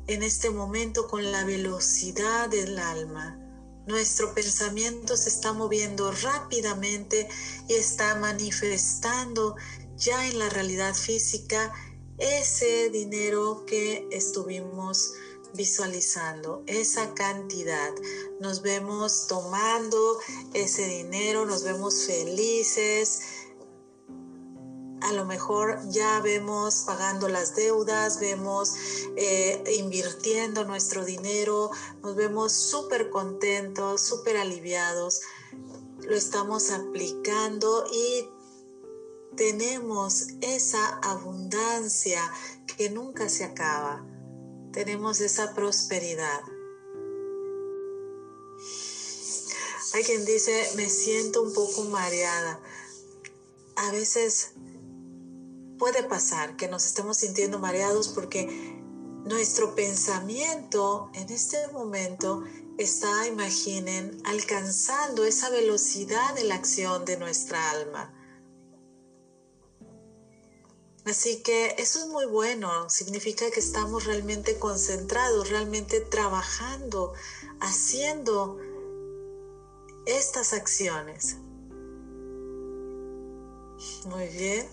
en 0.07 0.23
este 0.23 0.49
momento 0.49 1.07
con 1.07 1.31
la 1.31 1.45
velocidad 1.45 2.49
del 2.49 2.77
alma. 2.77 3.39
Nuestro 3.87 4.33
pensamiento 4.33 5.17
se 5.17 5.29
está 5.29 5.53
moviendo 5.53 6.11
rápidamente 6.11 7.27
y 7.67 7.73
está 7.73 8.15
manifestando 8.15 9.55
ya 9.95 10.27
en 10.27 10.39
la 10.39 10.49
realidad 10.49 10.93
física 10.93 11.73
ese 12.17 12.89
dinero 12.89 13.65
que 13.65 14.07
estuvimos 14.11 15.13
visualizando 15.53 16.63
esa 16.65 17.13
cantidad. 17.13 17.91
Nos 18.39 18.61
vemos 18.61 19.27
tomando 19.27 20.19
ese 20.53 20.87
dinero, 20.87 21.45
nos 21.45 21.63
vemos 21.63 22.05
felices. 22.05 23.21
A 25.03 25.13
lo 25.13 25.25
mejor 25.25 25.79
ya 25.89 26.19
vemos 26.21 26.83
pagando 26.85 27.27
las 27.27 27.55
deudas, 27.55 28.19
vemos 28.19 28.73
eh, 29.15 29.63
invirtiendo 29.77 30.65
nuestro 30.65 31.05
dinero, 31.05 31.71
nos 32.01 32.15
vemos 32.15 32.53
súper 32.53 33.09
contentos, 33.09 34.01
súper 34.01 34.37
aliviados. 34.37 35.21
Lo 35.99 36.15
estamos 36.15 36.71
aplicando 36.71 37.85
y 37.91 38.29
tenemos 39.35 40.27
esa 40.41 40.99
abundancia 40.99 42.21
que 42.77 42.89
nunca 42.89 43.29
se 43.29 43.43
acaba 43.43 44.03
tenemos 44.73 45.21
esa 45.21 45.53
prosperidad. 45.53 46.41
Hay 49.93 50.03
quien 50.03 50.25
dice, 50.25 50.71
me 50.75 50.89
siento 50.89 51.43
un 51.43 51.53
poco 51.53 51.83
mareada. 51.83 52.59
A 53.75 53.91
veces 53.91 54.52
puede 55.77 56.03
pasar 56.03 56.55
que 56.55 56.67
nos 56.67 56.85
estemos 56.85 57.17
sintiendo 57.17 57.59
mareados 57.59 58.09
porque 58.09 58.47
nuestro 59.25 59.75
pensamiento 59.75 61.09
en 61.13 61.29
este 61.29 61.67
momento 61.69 62.43
está, 62.77 63.27
imaginen, 63.27 64.21
alcanzando 64.25 65.23
esa 65.23 65.49
velocidad 65.49 66.33
de 66.35 66.43
la 66.43 66.55
acción 66.55 67.05
de 67.05 67.17
nuestra 67.17 67.71
alma. 67.71 68.13
Así 71.05 71.43
que 71.43 71.75
eso 71.77 71.99
es 71.99 72.07
muy 72.07 72.25
bueno, 72.25 72.89
significa 72.89 73.51
que 73.51 73.59
estamos 73.59 74.05
realmente 74.05 74.57
concentrados, 74.57 75.49
realmente 75.49 75.99
trabajando, 75.99 77.13
haciendo 77.59 78.57
estas 80.05 80.53
acciones. 80.53 81.37
Muy 84.05 84.27
bien. 84.29 84.65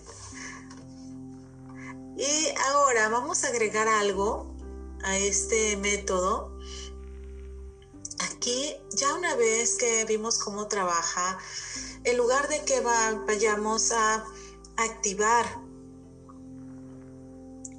Y 2.21 2.53
ahora 2.69 3.09
vamos 3.09 3.43
a 3.43 3.47
agregar 3.47 3.87
algo 3.87 4.45
a 5.01 5.17
este 5.17 5.75
método. 5.77 6.55
Aquí, 8.29 8.75
ya 8.91 9.15
una 9.15 9.33
vez 9.33 9.73
que 9.73 10.05
vimos 10.05 10.37
cómo 10.37 10.67
trabaja, 10.67 11.39
en 12.03 12.17
lugar 12.17 12.47
de 12.47 12.63
que 12.63 12.79
vayamos 12.81 13.91
a 13.91 14.23
activar 14.77 15.47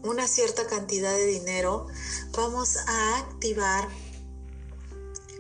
una 0.03 0.27
cierta 0.27 0.67
cantidad 0.67 1.13
de 1.13 1.27
dinero, 1.27 1.87
vamos 2.33 2.79
a 2.79 3.19
activar 3.19 3.89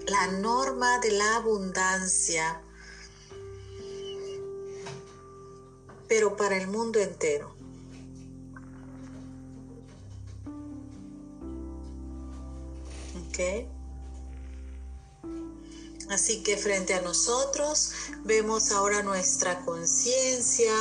la 0.06 0.28
norma 0.28 1.00
de 1.00 1.10
la 1.10 1.36
abundancia, 1.38 2.62
pero 6.06 6.36
para 6.36 6.56
el 6.56 6.68
mundo 6.68 7.00
entero. 7.00 7.61
¿Ok? 13.32 13.66
Así 16.10 16.42
que 16.42 16.58
frente 16.58 16.92
a 16.92 17.00
nosotros 17.00 17.92
vemos 18.24 18.70
ahora 18.70 19.02
nuestra 19.02 19.64
conciencia, 19.64 20.74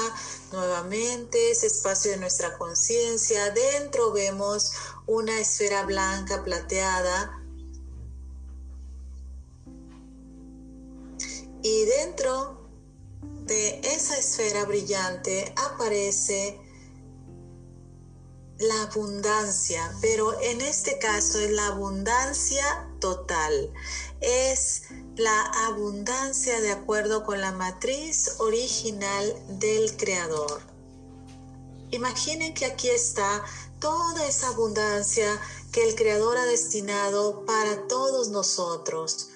nuevamente 0.52 1.52
ese 1.52 1.68
espacio 1.68 2.12
de 2.12 2.18
nuestra 2.18 2.58
conciencia. 2.58 3.50
Dentro 3.52 4.12
vemos 4.12 4.74
una 5.08 5.40
esfera 5.40 5.84
blanca 5.86 6.44
plateada. 6.44 7.42
Y 11.64 11.86
dentro 11.86 12.68
de 13.46 13.80
esa 13.84 14.18
esfera 14.18 14.66
brillante 14.66 15.54
aparece 15.56 16.60
la 18.64 18.84
abundancia, 18.84 19.94
pero 20.02 20.40
en 20.42 20.62
este 20.62 20.98
caso 21.00 21.40
es 21.40 21.52
la 21.52 21.68
abundancia 21.68 22.90
total. 23.00 23.74
Es 24.22 24.84
la 25.16 25.42
abundancia 25.68 26.62
de 26.62 26.72
acuerdo 26.72 27.24
con 27.24 27.42
la 27.42 27.52
matriz 27.52 28.36
original 28.40 29.36
del 29.60 29.96
Creador. 29.98 30.62
Imaginen 31.92 32.54
que 32.54 32.66
aquí 32.66 32.90
está 32.90 33.44
toda 33.80 34.26
esa 34.26 34.48
abundancia 34.50 35.42
que 35.72 35.88
el 35.88 35.96
Creador 35.96 36.38
ha 36.38 36.46
destinado 36.46 37.46
para 37.46 37.88
todos 37.88 38.30
nosotros. 38.30 39.30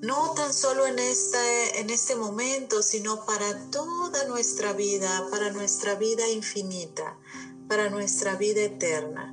No 0.00 0.32
tan 0.34 0.54
solo 0.54 0.86
en 0.86 0.98
este, 0.98 1.80
en 1.80 1.90
este 1.90 2.14
momento, 2.14 2.82
sino 2.82 3.26
para 3.26 3.70
toda 3.70 4.24
nuestra 4.24 4.72
vida, 4.72 5.26
para 5.30 5.50
nuestra 5.50 5.94
vida 5.94 6.26
infinita, 6.28 7.18
para 7.70 7.88
nuestra 7.88 8.34
vida 8.34 8.62
eterna. 8.62 9.32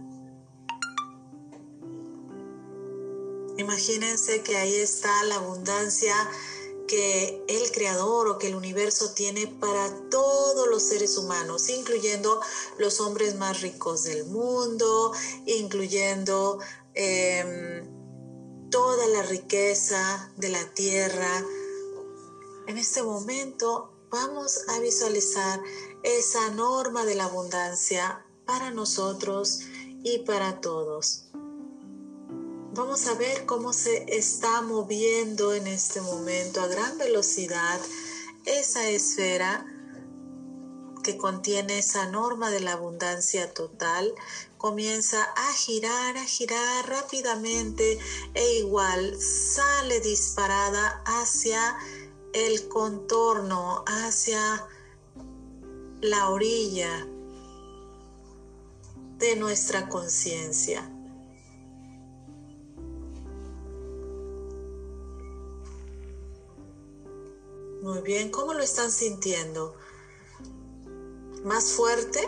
Imagínense 3.57 4.43
que 4.43 4.55
ahí 4.55 4.75
está 4.75 5.23
la 5.23 5.37
abundancia 5.37 6.13
que 6.87 7.43
el 7.47 7.71
creador 7.71 8.27
o 8.27 8.37
que 8.37 8.45
el 8.45 8.55
universo 8.55 9.15
tiene 9.15 9.47
para 9.47 9.91
todos 10.11 10.67
los 10.67 10.83
seres 10.83 11.17
humanos, 11.17 11.67
incluyendo 11.69 12.39
los 12.77 12.99
hombres 13.01 13.33
más 13.37 13.61
ricos 13.61 14.03
del 14.03 14.25
mundo, 14.25 15.13
incluyendo 15.47 16.59
em, 16.93 17.89
toda 18.69 19.07
la 19.07 19.23
riqueza 19.23 20.31
de 20.37 20.49
la 20.49 20.63
tierra. 20.75 21.43
En 22.67 22.77
este 22.77 23.01
momento 23.01 23.91
vamos 24.11 24.61
a 24.67 24.79
visualizar 24.79 25.59
esa 26.03 26.51
norma 26.51 27.03
de 27.03 27.15
la 27.15 27.25
abundancia 27.25 28.23
para 28.47 28.71
nosotros 28.71 29.59
y 30.03 30.19
para 30.19 30.59
todos. 30.61 31.25
Vamos 32.73 33.07
a 33.07 33.15
ver 33.15 33.45
cómo 33.45 33.73
se 33.73 34.05
está 34.07 34.61
moviendo 34.61 35.53
en 35.53 35.67
este 35.67 35.99
momento 36.01 36.61
a 36.61 36.67
gran 36.67 36.97
velocidad 36.97 37.79
esa 38.45 38.87
esfera 38.89 39.65
que 41.03 41.17
contiene 41.17 41.79
esa 41.79 42.05
norma 42.07 42.49
de 42.49 42.59
la 42.59 42.73
abundancia 42.73 43.53
total 43.53 44.13
comienza 44.57 45.23
a 45.23 45.53
girar, 45.53 46.17
a 46.17 46.25
girar 46.25 46.89
rápidamente 46.89 47.99
e 48.33 48.59
igual 48.59 49.19
sale 49.19 49.99
disparada 49.99 51.01
hacia 51.05 51.77
el 52.33 52.67
contorno, 52.67 53.83
hacia 53.87 54.65
la 56.01 56.29
orilla 56.29 57.07
de 59.17 59.35
nuestra 59.35 59.89
conciencia. 59.89 60.89
Muy 67.81 68.01
bien, 68.01 68.29
¿cómo 68.31 68.53
lo 68.53 68.61
están 68.61 68.91
sintiendo? 68.91 69.75
¿Más 71.43 71.71
fuerte? 71.71 72.19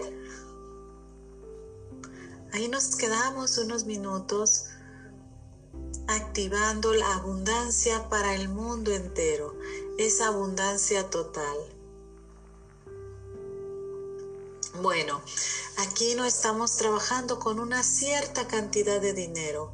Ahí 2.53 2.67
nos 2.67 2.95
quedamos 2.95 3.57
unos 3.57 3.85
minutos 3.85 4.65
activando 6.07 6.93
la 6.93 7.15
abundancia 7.15 8.09
para 8.09 8.33
el 8.35 8.49
mundo 8.49 8.91
entero, 8.91 9.55
esa 9.97 10.27
abundancia 10.27 11.09
total. 11.09 11.57
Bueno, 14.75 15.21
aquí 15.77 16.13
no 16.15 16.25
estamos 16.25 16.77
trabajando 16.77 17.39
con 17.39 17.59
una 17.59 17.81
cierta 17.83 18.47
cantidad 18.47 19.01
de 19.01 19.13
dinero. 19.13 19.73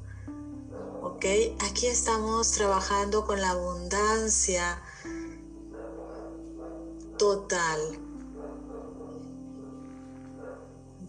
¿Ok? 1.02 1.26
Aquí 1.70 1.88
estamos 1.88 2.52
trabajando 2.52 3.26
con 3.26 3.42
la 3.42 3.52
abundancia 3.52 4.82
total. 7.18 8.00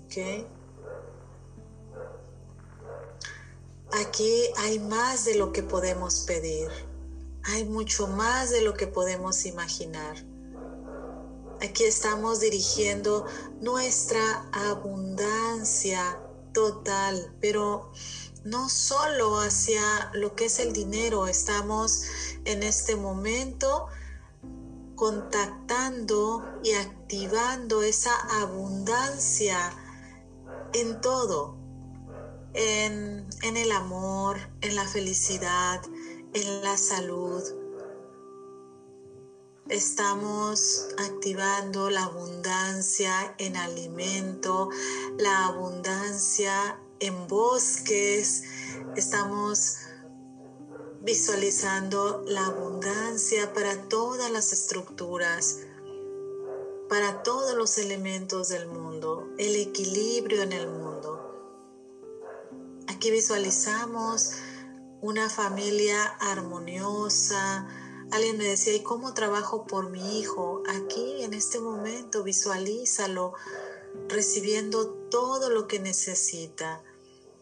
¿Ok? 0.05 0.47
Aquí 3.93 4.43
hay 4.59 4.81
más 4.81 5.25
de 5.25 5.37
lo 5.37 5.53
que 5.53 5.63
podemos 5.63 6.21
pedir. 6.27 6.69
Hay 7.45 7.65
mucho 7.65 8.09
más 8.09 8.51
de 8.51 8.63
lo 8.63 8.75
que 8.75 8.89
podemos 8.89 9.47
imaginar. 9.47 10.17
Aquí 11.63 11.85
estamos 11.85 12.41
dirigiendo 12.41 13.25
nuestra 13.61 14.49
abundancia 14.53 16.21
total, 16.53 17.35
pero 17.41 17.91
no 18.45 18.69
solo 18.69 19.41
hacia 19.41 20.11
lo 20.13 20.35
que 20.35 20.47
es 20.47 20.61
el 20.61 20.73
dinero, 20.75 21.27
estamos 21.27 22.05
en 22.45 22.63
este 22.63 22.95
momento 22.95 23.87
contactando 24.97 26.45
y 26.63 26.73
activando 26.73 27.83
esa 27.83 28.15
abundancia 28.43 29.73
en 30.75 31.01
todo, 31.01 31.57
en, 32.53 33.27
en, 33.43 33.57
el 33.57 33.73
amor, 33.73 34.39
en 34.61 34.77
la 34.77 34.87
felicidad, 34.87 35.83
en 36.35 36.63
la 36.63 36.77
salud, 36.77 37.43
Estamos 39.69 40.87
activando 40.97 41.91
la 41.91 42.05
abundancia 42.05 43.35
en 43.39 43.57
alimento, 43.57 44.71
la 45.19 45.47
abundancia 45.47 46.79
en 47.01 47.27
bosques. 47.27 48.45
Estamos 48.95 49.79
visualizando 51.01 52.23
la 52.29 52.47
abundancia 52.47 53.53
para 53.55 53.89
todas 53.89 54.31
las 54.31 54.53
estructuras, 54.53 55.59
para 56.89 57.25
todos 57.25 57.57
los 57.57 57.77
elementos 57.79 58.51
del 58.51 58.69
mundo, 58.69 59.29
el 59.37 59.57
equilibrio 59.57 60.43
en 60.43 60.53
el 60.53 60.69
mundo. 60.69 61.23
Aquí 62.87 63.11
visualizamos 63.11 64.31
una 65.01 65.29
familia 65.29 66.05
armoniosa, 66.21 67.67
Alguien 68.11 68.39
me 68.39 68.45
decía, 68.45 68.75
¿y 68.75 68.83
cómo 68.83 69.15
trabajo 69.15 69.67
por 69.67 69.91
mi 69.91 70.21
hijo? 70.21 70.63
Aquí 70.69 71.23
en 71.23 71.35
este 71.35 71.59
momento 71.59 72.23
visualízalo 72.23 73.35
recibiendo 74.09 74.89
todo 75.11 75.51
lo 75.51 75.67
que 75.67 75.81
necesita. 75.81 76.83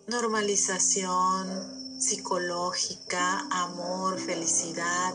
Normalización 0.07 2.01
psicológica, 2.01 3.47
amor, 3.51 4.19
felicidad. 4.19 5.15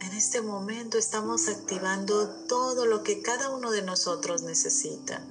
En 0.00 0.12
este 0.12 0.40
momento 0.40 0.98
estamos 0.98 1.48
activando 1.48 2.46
todo 2.46 2.86
lo 2.86 3.02
que 3.02 3.22
cada 3.22 3.50
uno 3.50 3.70
de 3.70 3.82
nosotros 3.82 4.42
necesita. 4.42 5.26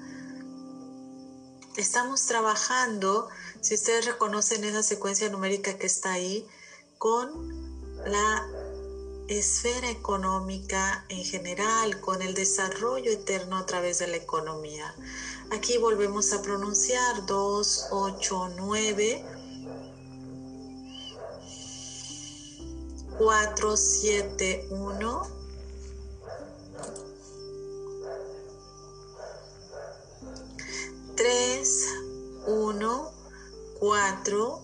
Estamos 1.78 2.26
trabajando, 2.26 3.30
si 3.62 3.76
ustedes 3.76 4.06
reconocen 4.06 4.64
esa 4.66 4.84
secuencia 4.84 5.30
numérica 5.30 5.78
que 5.78 5.88
está 5.88 6.12
ahí, 6.12 6.46
con 6.98 7.71
la 8.06 8.48
esfera 9.28 9.90
económica 9.90 11.06
en 11.10 11.24
general, 11.24 12.00
con 12.02 12.22
el 12.22 12.34
desarrollo 12.34 13.12
eterno 13.12 13.58
a 13.58 13.66
través 13.66 14.00
de 14.00 14.08
la 14.08 14.18
economía. 14.18 14.94
Aquí 15.52 15.78
volvemos 15.78 16.34
a 16.34 16.42
pronunciar 16.42 17.26
2, 17.26 17.88
8, 17.92 18.50
9, 18.58 19.26
4, 23.18 23.78
7, 23.78 24.68
1. 24.72 25.42
3, 31.16 31.88
1, 32.48 33.12
4, 33.80 34.62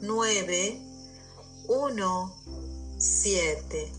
9, 0.00 0.83
1, 1.68 2.34
7. 2.98 3.92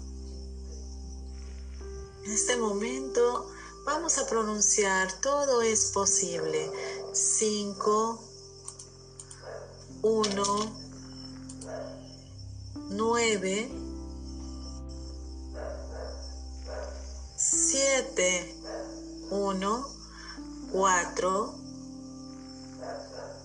En 2.24 2.32
este 2.32 2.57
momento 2.57 3.49
vamos 3.86 4.18
a 4.18 4.28
pronunciar 4.28 5.20
todo 5.22 5.61
es 5.61 5.91
posible. 5.91 6.72
5, 7.13 8.20
1, 10.01 10.43
9, 12.89 13.72
7, 17.38 18.55
1, 19.32 19.88
4, 20.72 21.55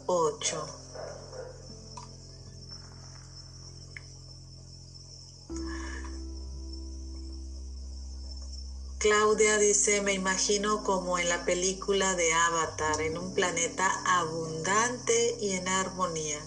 8. 0.07 0.80
Claudia 9.01 9.57
dice, 9.57 10.03
me 10.03 10.13
imagino 10.13 10.85
como 10.85 11.19
en 11.19 11.31
la 11.31 11.47
película 11.47 12.15
de 12.17 12.35
Avatar, 12.35 13.01
en 13.01 13.17
un 13.17 13.33
planeta 13.33 13.91
abundante 14.05 15.39
y 15.41 15.53
en 15.53 15.67
armonía. 15.69 16.39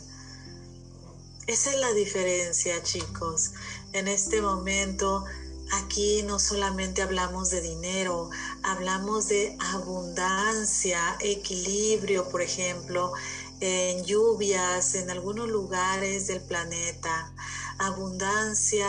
Esa 1.47 1.72
es 1.72 1.80
la 1.80 1.91
diferencia, 1.93 2.84
chicos. 2.84 3.54
En 3.91 4.08
este 4.08 4.39
momento, 4.39 5.26
aquí 5.72 6.22
no 6.22 6.38
solamente 6.38 7.01
hablamos 7.01 7.49
de 7.49 7.62
dinero, 7.62 8.30
hablamos 8.62 9.30
de 9.30 9.58
abundancia, 9.60 11.18
equilibrio, 11.22 12.30
por 12.30 12.43
ejemplo, 12.43 13.14
en 13.62 14.04
lluvias, 14.04 14.93
en 14.93 15.10
algunos 15.10 15.49
lugares 15.49 16.28
del 16.28 16.41
planeta, 16.41 17.34
abundancia 17.80 18.88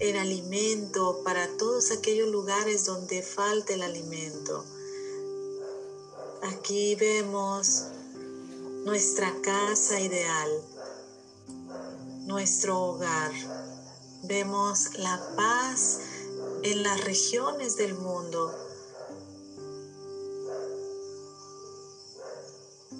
en 0.00 0.16
alimento 0.16 1.22
para 1.24 1.48
todos 1.56 1.90
aquellos 1.90 2.28
lugares 2.28 2.84
donde 2.84 3.22
falta 3.22 3.74
el 3.74 3.82
alimento. 3.82 4.64
Aquí 6.42 6.94
vemos 6.94 7.86
nuestra 8.84 9.34
casa 9.42 9.98
ideal, 10.00 10.48
nuestro 12.26 12.80
hogar. 12.80 13.32
Vemos 14.22 14.98
la 14.98 15.20
paz 15.36 15.98
en 16.62 16.82
las 16.82 17.04
regiones 17.04 17.76
del 17.76 17.94
mundo. 17.94 18.54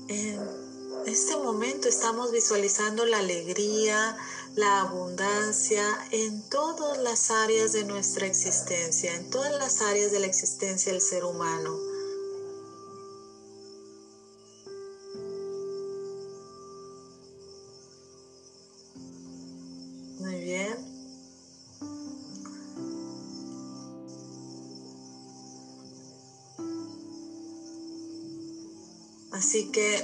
En 0.08 0.67
este 1.08 1.36
momento 1.36 1.88
estamos 1.88 2.32
visualizando 2.32 3.06
la 3.06 3.18
alegría, 3.18 4.16
la 4.54 4.82
abundancia 4.82 5.82
en 6.10 6.42
todas 6.42 6.98
las 6.98 7.30
áreas 7.30 7.72
de 7.72 7.84
nuestra 7.84 8.26
existencia, 8.26 9.14
en 9.14 9.30
todas 9.30 9.52
las 9.52 9.80
áreas 9.80 10.12
de 10.12 10.20
la 10.20 10.26
existencia 10.26 10.92
del 10.92 11.00
ser 11.00 11.24
humano. 11.24 11.87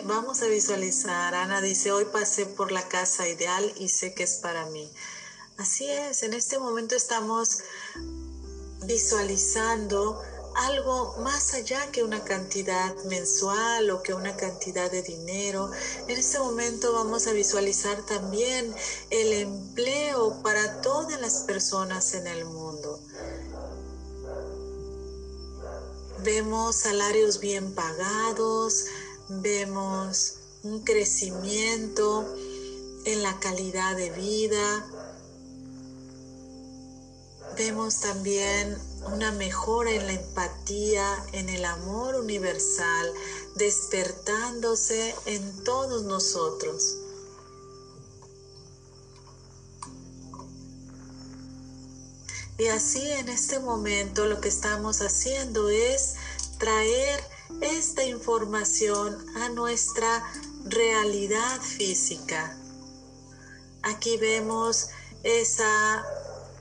Vamos 0.04 0.42
a 0.42 0.46
visualizar. 0.46 1.34
Ana 1.34 1.60
dice, 1.60 1.92
hoy 1.92 2.06
pasé 2.06 2.46
por 2.46 2.72
la 2.72 2.88
casa 2.88 3.28
ideal 3.28 3.72
y 3.76 3.88
sé 3.88 4.14
que 4.14 4.22
es 4.22 4.36
para 4.36 4.66
mí. 4.66 4.90
Así 5.56 5.88
es, 5.88 6.22
en 6.22 6.34
este 6.34 6.58
momento 6.58 6.94
estamos 6.96 7.60
visualizando 8.86 10.20
algo 10.56 11.16
más 11.18 11.54
allá 11.54 11.90
que 11.90 12.04
una 12.04 12.22
cantidad 12.24 12.94
mensual 13.04 13.90
o 13.90 14.02
que 14.02 14.14
una 14.14 14.36
cantidad 14.36 14.90
de 14.90 15.02
dinero. 15.02 15.70
En 16.08 16.16
este 16.18 16.38
momento 16.38 16.92
vamos 16.92 17.26
a 17.26 17.32
visualizar 17.32 18.04
también 18.06 18.74
el 19.10 19.32
empleo 19.32 20.42
para 20.42 20.80
todas 20.80 21.20
las 21.20 21.40
personas 21.40 22.14
en 22.14 22.26
el 22.26 22.44
mundo. 22.44 23.00
Vemos 26.22 26.76
salarios 26.76 27.38
bien 27.38 27.74
pagados, 27.74 28.86
vemos 29.28 30.34
un 30.62 30.80
crecimiento 30.80 32.26
en 33.04 33.22
la 33.22 33.38
calidad 33.40 33.96
de 33.96 34.10
vida, 34.10 34.86
vemos 37.56 38.00
también 38.00 38.76
una 39.12 39.32
mejora 39.32 39.90
en 39.90 40.06
la 40.06 40.12
empatía, 40.14 41.24
en 41.32 41.48
el 41.48 41.64
amor 41.64 42.16
universal, 42.16 43.12
despertándose 43.56 45.14
en 45.26 45.64
todos 45.64 46.04
nosotros. 46.04 46.96
Y 52.56 52.68
así 52.68 53.10
en 53.10 53.28
este 53.28 53.58
momento 53.58 54.26
lo 54.26 54.40
que 54.40 54.48
estamos 54.48 55.00
haciendo 55.02 55.68
es 55.70 56.14
traer 56.58 57.33
esta 57.60 58.04
información 58.04 59.24
a 59.36 59.48
nuestra 59.50 60.22
realidad 60.64 61.60
física. 61.60 62.56
Aquí 63.82 64.16
vemos 64.16 64.88
esa 65.22 66.04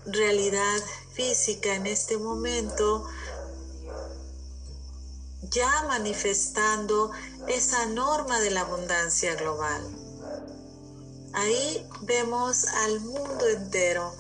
realidad 0.06 0.82
física 1.14 1.76
en 1.76 1.88
este 1.88 2.18
momento 2.18 3.06
ya 5.50 5.84
manifestando 5.88 7.12
esa 7.48 7.86
norma 7.86 8.40
de 8.40 8.52
la 8.52 8.62
abundancia 8.62 9.36
global. 9.36 9.84
Ahí 11.34 11.88
vemos 12.02 12.66
al 12.66 13.00
mundo 13.02 13.48
entero 13.48 14.14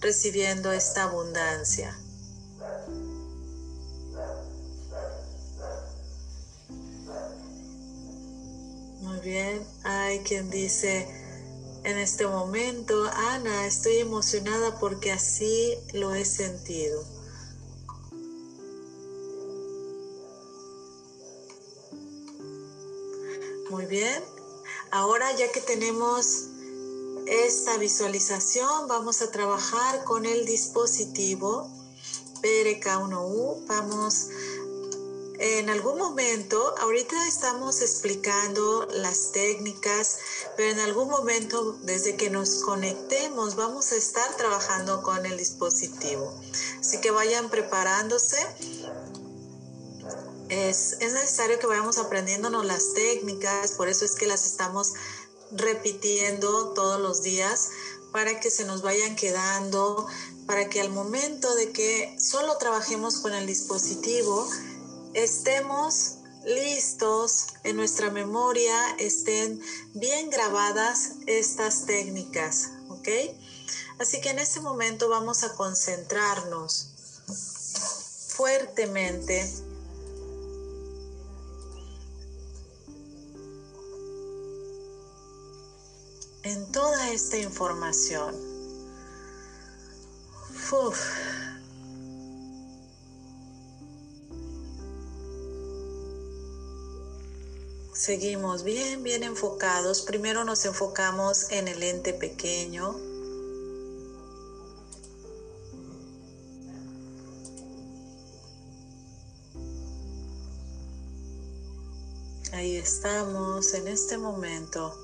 recibiendo 0.00 0.72
esta 0.72 1.04
abundancia. 1.04 1.98
Muy 9.06 9.20
bien, 9.20 9.64
hay 9.84 10.18
quien 10.24 10.50
dice 10.50 11.06
en 11.84 11.96
este 11.96 12.26
momento, 12.26 13.04
Ana, 13.04 13.64
estoy 13.64 13.98
emocionada 13.98 14.80
porque 14.80 15.12
así 15.12 15.78
lo 15.92 16.12
he 16.12 16.24
sentido. 16.24 17.04
Muy 23.70 23.86
bien, 23.86 24.24
ahora 24.90 25.30
ya 25.36 25.52
que 25.52 25.60
tenemos 25.60 26.48
esta 27.28 27.78
visualización 27.78 28.88
vamos 28.88 29.22
a 29.22 29.30
trabajar 29.30 30.02
con 30.02 30.26
el 30.26 30.46
dispositivo 30.46 31.70
PRK1U. 32.42 33.66
Vamos 33.68 34.30
en 35.38 35.68
algún 35.68 35.98
momento, 35.98 36.74
ahorita 36.78 37.28
estamos 37.28 37.82
explicando 37.82 38.86
las 38.92 39.32
técnicas, 39.32 40.18
pero 40.56 40.70
en 40.70 40.80
algún 40.80 41.08
momento, 41.08 41.78
desde 41.82 42.16
que 42.16 42.30
nos 42.30 42.62
conectemos, 42.62 43.54
vamos 43.54 43.92
a 43.92 43.96
estar 43.96 44.36
trabajando 44.36 45.02
con 45.02 45.26
el 45.26 45.36
dispositivo. 45.36 46.32
Así 46.80 47.00
que 47.00 47.10
vayan 47.10 47.50
preparándose. 47.50 48.38
Es, 50.48 50.96
es 51.00 51.12
necesario 51.12 51.58
que 51.58 51.66
vayamos 51.66 51.98
aprendiéndonos 51.98 52.64
las 52.64 52.94
técnicas, 52.94 53.72
por 53.72 53.88
eso 53.88 54.04
es 54.04 54.14
que 54.14 54.26
las 54.26 54.46
estamos 54.46 54.92
repitiendo 55.50 56.68
todos 56.70 57.00
los 57.00 57.22
días 57.22 57.70
para 58.12 58.40
que 58.40 58.50
se 58.50 58.64
nos 58.64 58.80
vayan 58.80 59.16
quedando, 59.16 60.06
para 60.46 60.68
que 60.70 60.80
al 60.80 60.90
momento 60.90 61.54
de 61.56 61.72
que 61.72 62.16
solo 62.18 62.56
trabajemos 62.56 63.18
con 63.18 63.34
el 63.34 63.46
dispositivo, 63.46 64.48
estemos 65.16 66.18
listos 66.44 67.46
en 67.64 67.76
nuestra 67.76 68.10
memoria, 68.10 68.76
estén 68.98 69.60
bien 69.94 70.28
grabadas 70.28 71.12
estas 71.26 71.86
técnicas, 71.86 72.70
¿ok? 72.90 73.08
Así 73.98 74.20
que 74.20 74.28
en 74.30 74.38
este 74.38 74.60
momento 74.60 75.08
vamos 75.08 75.42
a 75.42 75.54
concentrarnos 75.54 76.92
fuertemente 78.28 79.50
en 86.42 86.70
toda 86.72 87.10
esta 87.10 87.38
información. 87.38 88.36
Seguimos 98.06 98.62
bien, 98.62 99.02
bien 99.02 99.24
enfocados. 99.24 100.02
Primero 100.02 100.44
nos 100.44 100.64
enfocamos 100.64 101.50
en 101.50 101.66
el 101.66 101.82
ente 101.82 102.14
pequeño. 102.14 102.94
Ahí 112.52 112.76
estamos 112.76 113.74
en 113.74 113.88
este 113.88 114.18
momento 114.18 114.96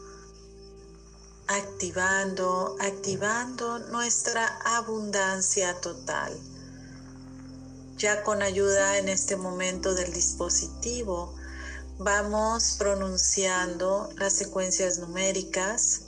activando, 1.49 2.77
activando 2.79 3.81
nuestra 3.81 4.47
abundancia 4.77 5.75
total. 5.81 6.39
Ya 7.99 8.23
con 8.23 8.43
ayuda 8.43 8.99
en 8.99 9.09
este 9.09 9.35
momento 9.35 9.93
del 9.93 10.13
dispositivo, 10.13 11.35
vamos 11.99 12.77
pronunciando 12.79 14.11
las 14.17 14.33
secuencias 14.35 14.99
numéricas 14.99 16.03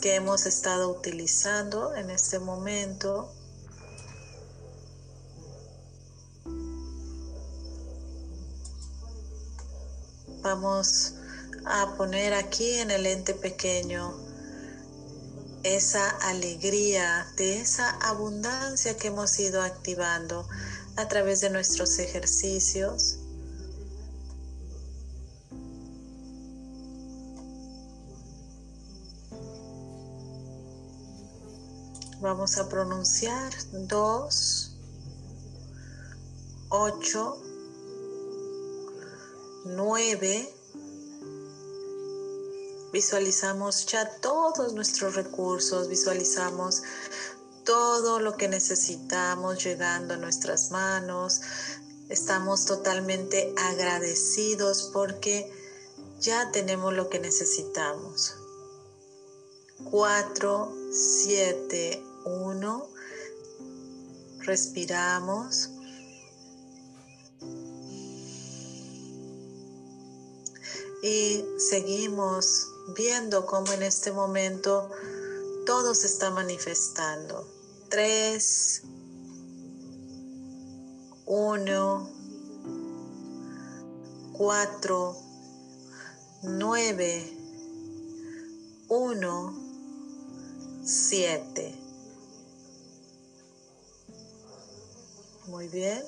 que 0.00 0.14
hemos 0.14 0.46
estado 0.46 0.90
utilizando 0.90 1.94
en 1.94 2.10
este 2.10 2.38
momento. 2.38 3.32
Vamos 10.42 11.14
a 11.66 11.94
poner 11.96 12.32
aquí 12.32 12.74
en 12.74 12.90
el 12.90 13.06
ente 13.06 13.34
pequeño 13.34 14.14
esa 15.62 16.08
alegría 16.22 17.30
de 17.36 17.60
esa 17.60 17.90
abundancia 18.00 18.96
que 18.96 19.08
hemos 19.08 19.38
ido 19.38 19.60
activando 19.60 20.48
a 20.96 21.08
través 21.08 21.42
de 21.42 21.50
nuestros 21.50 21.98
ejercicios. 21.98 23.19
Vamos 32.20 32.58
a 32.58 32.68
pronunciar 32.68 33.52
dos, 33.72 34.76
ocho, 36.68 37.38
nueve, 39.64 40.54
Visualizamos 42.92 43.86
ya 43.86 44.04
todos 44.18 44.72
nuestros 44.74 45.14
recursos, 45.14 45.88
visualizamos 45.88 46.82
todo 47.64 48.18
lo 48.18 48.36
que 48.36 48.48
necesitamos 48.48 49.62
llegando 49.62 50.14
a 50.14 50.16
nuestras 50.16 50.72
manos. 50.72 51.40
Estamos 52.08 52.64
totalmente 52.64 53.54
agradecidos 53.56 54.90
porque 54.92 55.52
ya 56.18 56.50
tenemos 56.50 56.92
lo 56.92 57.08
que 57.08 57.20
necesitamos. 57.20 58.34
4, 59.84 60.74
7, 60.90 62.09
1. 62.24 62.88
Respiramos. 64.40 65.70
Y 71.02 71.44
seguimos 71.58 72.66
viendo 72.94 73.46
cómo 73.46 73.72
en 73.72 73.82
este 73.82 74.12
momento 74.12 74.90
todo 75.64 75.94
se 75.94 76.06
está 76.06 76.30
manifestando. 76.30 77.48
Tres, 77.88 78.82
uno, 81.26 82.10
cuatro, 84.32 85.16
nueve, 86.42 87.24
uno, 88.88 89.54
siete. 90.82 91.79
Muy 95.50 95.66
bien. 95.66 96.04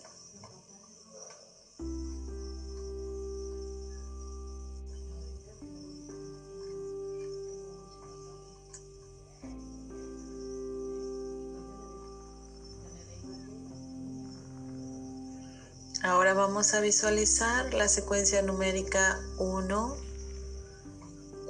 Ahora 16.04 16.34
vamos 16.34 16.72
a 16.74 16.80
visualizar 16.80 17.74
la 17.74 17.88
secuencia 17.88 18.42
numérica 18.42 19.20
1, 19.38 19.96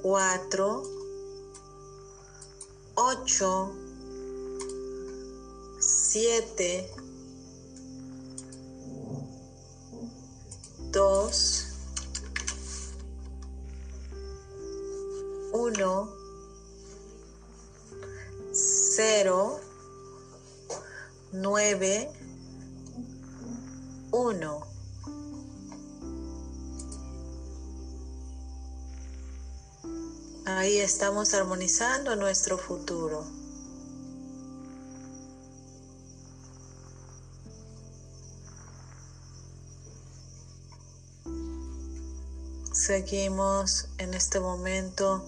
4, 0.03 0.82
8, 2.95 3.72
7, 5.78 7.01
2, 10.93 11.66
1, 15.55 16.12
0, 18.53 19.61
9, 21.32 22.12
1. 24.11 24.61
Ahí 30.45 30.76
estamos 30.76 31.32
armonizando 31.32 32.16
nuestro 32.16 32.59
futuro. 32.59 33.41
Seguimos 42.86 43.86
en 43.98 44.12
este 44.12 44.40
momento 44.40 45.24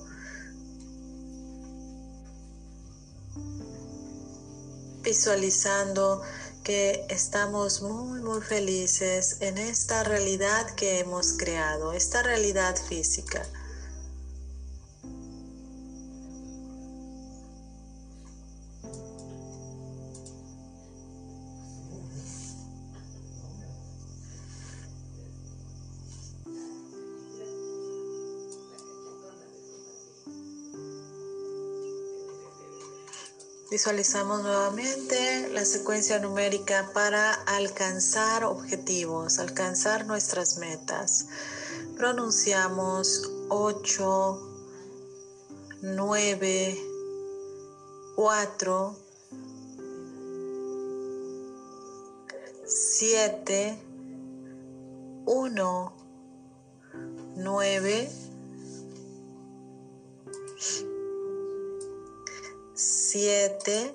visualizando 5.04 6.20
que 6.64 7.06
estamos 7.10 7.80
muy, 7.80 8.22
muy 8.22 8.40
felices 8.40 9.36
en 9.38 9.58
esta 9.58 10.02
realidad 10.02 10.68
que 10.74 10.98
hemos 10.98 11.34
creado, 11.34 11.92
esta 11.92 12.24
realidad 12.24 12.74
física. 12.74 13.46
Visualizamos 33.74 34.44
nuevamente 34.44 35.48
la 35.48 35.64
secuencia 35.64 36.20
numérica 36.20 36.92
para 36.94 37.32
alcanzar 37.32 38.44
objetivos, 38.44 39.40
alcanzar 39.40 40.06
nuestras 40.06 40.58
metas. 40.58 41.26
Pronunciamos 41.96 43.32
8, 43.48 44.48
9, 45.82 46.78
4, 48.14 48.96
7, 52.64 53.78
1, 55.26 55.92
9, 57.34 58.10
7, 63.14 63.94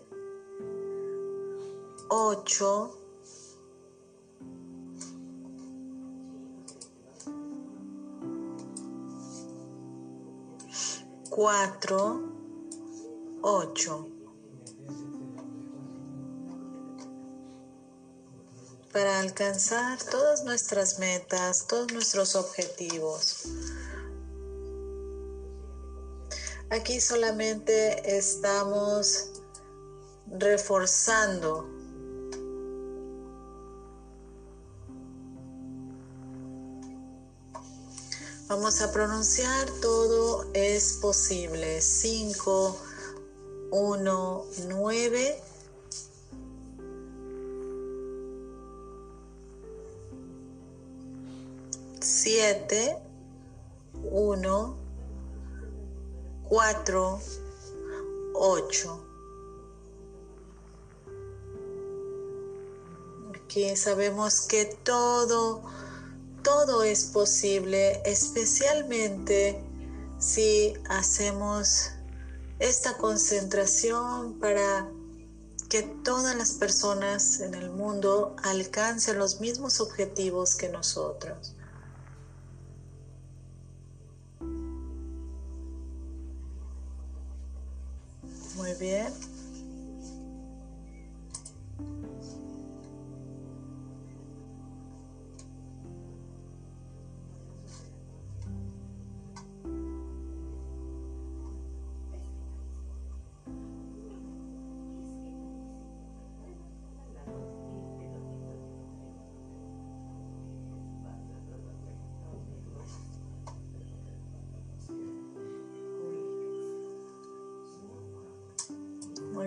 8, 2.08 2.92
4, 11.30 12.22
8. 13.42 14.08
Para 18.94 19.20
alcanzar 19.20 20.02
todas 20.02 20.46
nuestras 20.46 20.98
metas, 21.00 21.68
todos 21.68 21.92
nuestros 21.92 22.38
objetivos. 22.38 23.44
Aquí 26.72 27.02
solamente 27.02 28.18
estamos 28.18 29.32
reforzando 30.28 31.80
Vamos 38.50 38.82
a 38.82 38.92
pronunciar 38.92 39.70
todo 39.80 40.50
es 40.56 40.94
posible. 41.00 41.82
5, 41.82 42.78
1, 43.70 44.46
9. 44.70 45.42
Siete, 52.02 52.98
uno, 54.10 54.78
4, 56.50 57.22
8. 58.34 59.06
Aquí 63.36 63.76
sabemos 63.76 64.42
que 64.42 64.66
todo, 64.66 65.62
todo 66.44 66.82
es 66.82 67.06
posible, 67.06 68.02
especialmente 68.04 69.64
si 70.18 70.74
hacemos 70.90 71.92
esta 72.58 72.98
concentración 72.98 74.40
para 74.40 74.90
que 75.70 75.84
todas 75.84 76.36
las 76.36 76.54
personas 76.54 77.42
en 77.42 77.54
el 77.54 77.70
mundo 77.70 78.36
alcancen 78.42 79.20
los 79.20 79.40
mismos 79.40 79.80
objetivos 79.82 80.56
que 80.56 80.70
nosotros. 80.70 81.54
Muy 88.60 88.74
bien. 88.74 89.29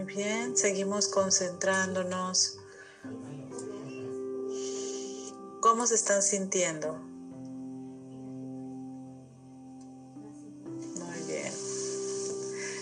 Bien, 0.03 0.57
seguimos 0.57 1.09
concentrándonos. 1.09 2.59
¿Cómo 5.61 5.87
se 5.87 5.95
están 5.95 6.23
sintiendo? 6.23 6.95
Muy 10.99 11.21
bien. 11.27 11.53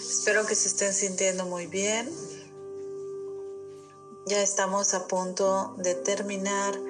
Espero 0.00 0.46
que 0.46 0.54
se 0.54 0.68
estén 0.68 0.92
sintiendo 0.92 1.44
muy 1.46 1.66
bien. 1.66 2.10
Ya 4.26 4.42
estamos 4.42 4.94
a 4.94 5.06
punto 5.06 5.74
de 5.78 5.94
terminar 5.94 6.89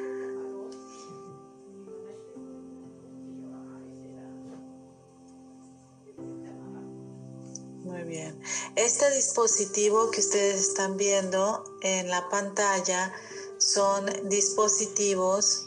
Este 8.80 9.10
dispositivo 9.10 10.10
que 10.10 10.20
ustedes 10.20 10.68
están 10.68 10.96
viendo 10.96 11.76
en 11.82 12.08
la 12.08 12.30
pantalla 12.30 13.12
son 13.58 14.06
dispositivos 14.30 15.66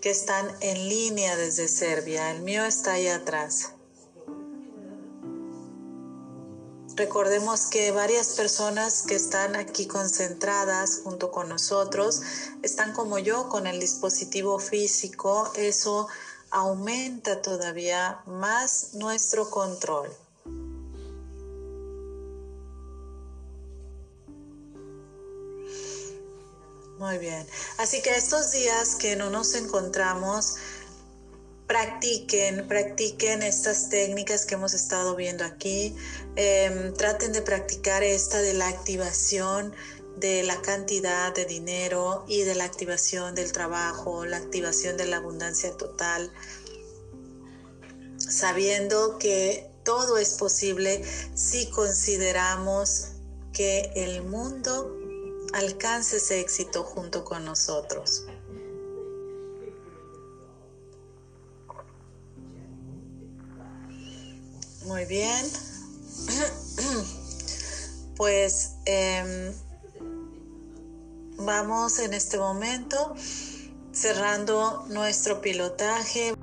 que 0.00 0.10
están 0.10 0.48
en 0.60 0.88
línea 0.88 1.34
desde 1.34 1.66
Serbia. 1.66 2.30
El 2.30 2.42
mío 2.42 2.64
está 2.64 2.92
ahí 2.92 3.08
atrás. 3.08 3.72
Recordemos 6.94 7.66
que 7.66 7.90
varias 7.90 8.28
personas 8.36 9.02
que 9.08 9.16
están 9.16 9.56
aquí 9.56 9.88
concentradas 9.88 11.00
junto 11.02 11.32
con 11.32 11.48
nosotros 11.48 12.22
están 12.62 12.92
como 12.92 13.18
yo 13.18 13.48
con 13.48 13.66
el 13.66 13.80
dispositivo 13.80 14.60
físico. 14.60 15.50
Eso 15.56 16.06
aumenta 16.52 17.42
todavía 17.42 18.22
más 18.26 18.94
nuestro 18.94 19.50
control. 19.50 20.08
Muy 27.02 27.18
bien. 27.18 27.44
Así 27.78 28.00
que 28.00 28.14
estos 28.14 28.52
días 28.52 28.94
que 28.94 29.16
no 29.16 29.28
nos 29.28 29.56
encontramos, 29.56 30.54
practiquen, 31.66 32.68
practiquen 32.68 33.42
estas 33.42 33.88
técnicas 33.88 34.46
que 34.46 34.54
hemos 34.54 34.72
estado 34.72 35.16
viendo 35.16 35.44
aquí. 35.44 35.96
Em, 36.36 36.94
traten 36.94 37.32
de 37.32 37.42
practicar 37.42 38.04
esta 38.04 38.40
de 38.40 38.54
la 38.54 38.68
activación 38.68 39.74
de 40.16 40.44
la 40.44 40.62
cantidad 40.62 41.34
de 41.34 41.44
dinero 41.44 42.24
y 42.28 42.42
de 42.42 42.54
la 42.54 42.66
activación 42.66 43.34
del 43.34 43.50
trabajo, 43.50 44.24
la 44.24 44.36
activación 44.36 44.96
de 44.96 45.06
la 45.06 45.16
abundancia 45.16 45.76
total, 45.76 46.30
sabiendo 48.16 49.18
que 49.18 49.68
todo 49.82 50.18
es 50.18 50.34
posible 50.34 51.02
si 51.34 51.68
consideramos 51.68 53.08
que 53.52 53.90
el 53.96 54.22
mundo 54.22 55.01
alcance 55.52 56.16
ese 56.16 56.40
éxito 56.40 56.82
junto 56.84 57.24
con 57.24 57.44
nosotros. 57.44 58.24
Muy 64.86 65.04
bien. 65.06 65.46
Pues 68.14 68.74
em, 68.84 69.52
vamos 71.38 71.98
en 71.98 72.14
este 72.14 72.38
momento 72.38 73.16
cerrando 73.90 74.84
nuestro 74.90 75.40
pilotaje. 75.40 76.34